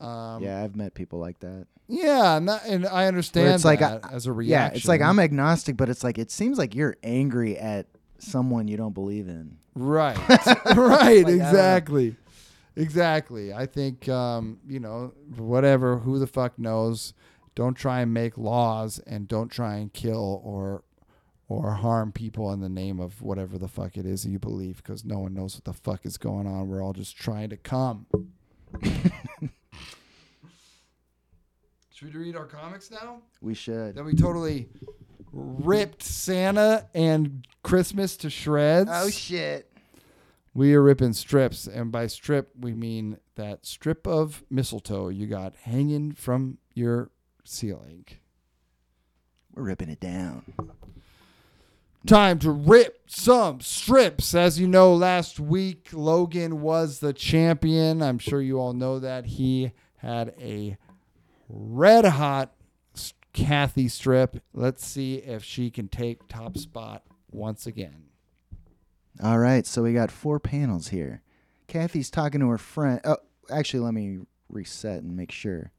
[0.00, 1.66] Um, yeah, I've met people like that.
[1.88, 4.72] yeah, and, that, and I understand it's like I- as a reaction.
[4.72, 7.86] Yeah, it's like I'm agnostic, but it's like it seems like you're angry at
[8.18, 9.56] someone you don't believe in.
[9.74, 10.18] Right.
[10.76, 11.24] right.
[11.24, 12.16] Like, exactly.
[12.76, 13.52] Exactly.
[13.52, 17.14] I think, um, you know, whatever, who the fuck knows.
[17.54, 20.84] Don't try and make laws and don't try and kill or
[21.48, 24.78] or harm people in the name of whatever the fuck it is that you believe
[24.78, 26.66] because no one knows what the fuck is going on.
[26.66, 28.06] We're all just trying to come.
[31.90, 33.20] Should we read our comics now?
[33.40, 33.94] We should.
[33.94, 34.68] That we totally
[35.30, 38.90] ripped Santa and Christmas to shreds.
[38.92, 39.70] Oh shit!
[40.54, 45.56] We are ripping strips, and by strip we mean that strip of mistletoe you got
[45.62, 47.10] hanging from your
[47.44, 48.04] ceiling.
[49.54, 50.52] We're ripping it down.
[52.06, 54.34] Time to rip some strips.
[54.34, 58.02] As you know, last week Logan was the champion.
[58.02, 60.76] I'm sure you all know that he had a
[61.48, 62.52] red hot
[63.32, 64.42] Cathy strip.
[64.52, 68.11] Let's see if she can take top spot once again.
[69.20, 71.22] All right, so we got four panels here.
[71.66, 73.00] Cathy's talking to her friend.
[73.04, 73.18] Oh,
[73.50, 75.70] actually, let me reset and make sure.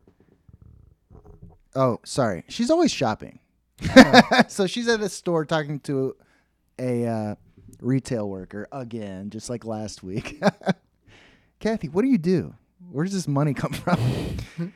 [1.75, 2.43] Oh, sorry.
[2.49, 3.39] She's always shopping.
[4.47, 6.15] so she's at a store talking to
[6.79, 7.35] a uh,
[7.81, 10.41] retail worker again, just like last week.
[11.59, 12.55] Cathy, what do you do?
[12.91, 14.73] Where does this money come from?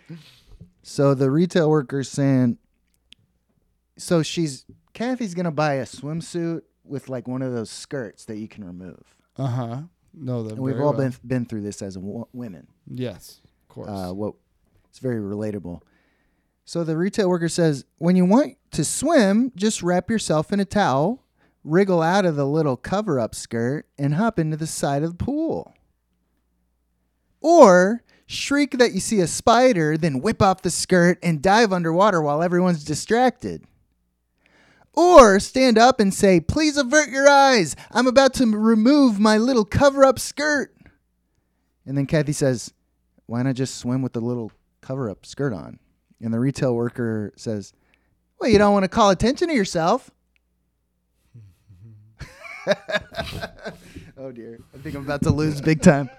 [0.81, 2.57] so the retail worker's saying,
[3.97, 8.47] so she's Cathy's gonna buy a swimsuit with like one of those skirts that you
[8.47, 9.03] can remove.
[9.37, 9.81] Uh huh.
[10.13, 11.09] No, that And we've all well.
[11.09, 12.67] been been through this as wo- women.
[12.87, 13.89] Yes, of course.
[13.89, 14.33] Uh, what
[14.89, 15.81] it's very relatable.
[16.65, 20.65] So the retail worker says, when you want to swim, just wrap yourself in a
[20.65, 21.23] towel,
[21.63, 25.73] wriggle out of the little cover-up skirt, and hop into the side of the pool.
[27.41, 32.21] Or shriek that you see a spider, then whip off the skirt and dive underwater
[32.21, 33.63] while everyone's distracted.
[34.97, 37.75] Or stand up and say, Please avert your eyes.
[37.91, 40.75] I'm about to remove my little cover up skirt.
[41.85, 42.73] And then Cathy says,
[43.27, 45.79] why not just swim with the little cover up skirt on?
[46.21, 47.73] And the retail worker says,
[48.39, 50.09] Well, you don't want to call attention to yourself.
[54.17, 54.59] oh dear.
[54.73, 56.09] I think I'm about to lose big time.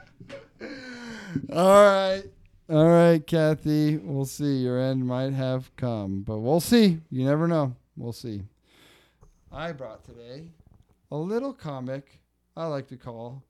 [1.52, 2.22] All right.
[2.70, 3.96] All right, Cathy.
[3.96, 4.58] We'll see.
[4.58, 7.00] Your end might have come, but we'll see.
[7.10, 7.74] You never know.
[7.96, 8.42] We'll see.
[9.52, 10.48] I brought today
[11.10, 12.20] a little comic
[12.56, 13.44] I like to call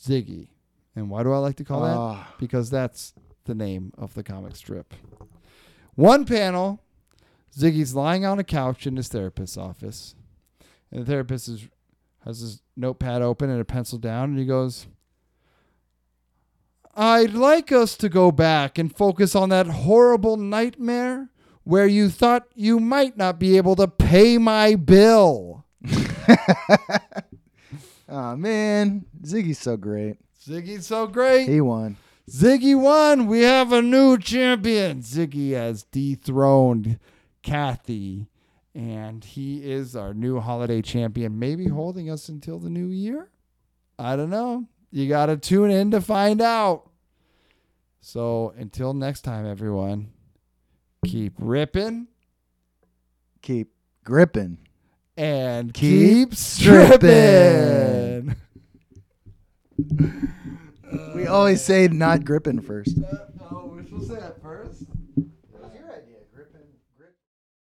[0.00, 0.48] Ziggy.
[0.96, 1.96] And why do I like to call that?
[1.96, 3.14] Ah, Because that's
[3.46, 4.94] the name of the comic strip.
[5.94, 6.80] One panel
[7.56, 10.14] Ziggy's lying on a couch in his therapist's office.
[10.90, 11.68] And the therapist is,
[12.24, 14.86] has his notepad open and a pencil down, and he goes,
[16.96, 21.30] I'd like us to go back and focus on that horrible nightmare
[21.64, 25.64] where you thought you might not be able to pay my bill.
[28.08, 29.06] Aw, man.
[29.22, 30.16] Ziggy's so great.
[30.40, 31.48] Ziggy's so great.
[31.48, 31.96] He won.
[32.30, 33.26] Ziggy won.
[33.26, 35.00] We have a new champion.
[35.00, 36.98] Ziggy has dethroned
[37.42, 38.28] Cathy,
[38.74, 43.30] and he is our new holiday champion, maybe holding us until the new year.
[43.98, 44.66] I don't know.
[44.90, 46.88] You got to tune in to find out.
[48.00, 50.13] So until next time, everyone,
[51.04, 52.06] keep ripping
[53.42, 53.70] Keep
[54.04, 54.58] gripping.
[55.16, 58.34] and Keep keep, stripping.
[61.14, 62.96] We always say not gripping first.
[63.50, 64.43] oh, we're supposed to say that first?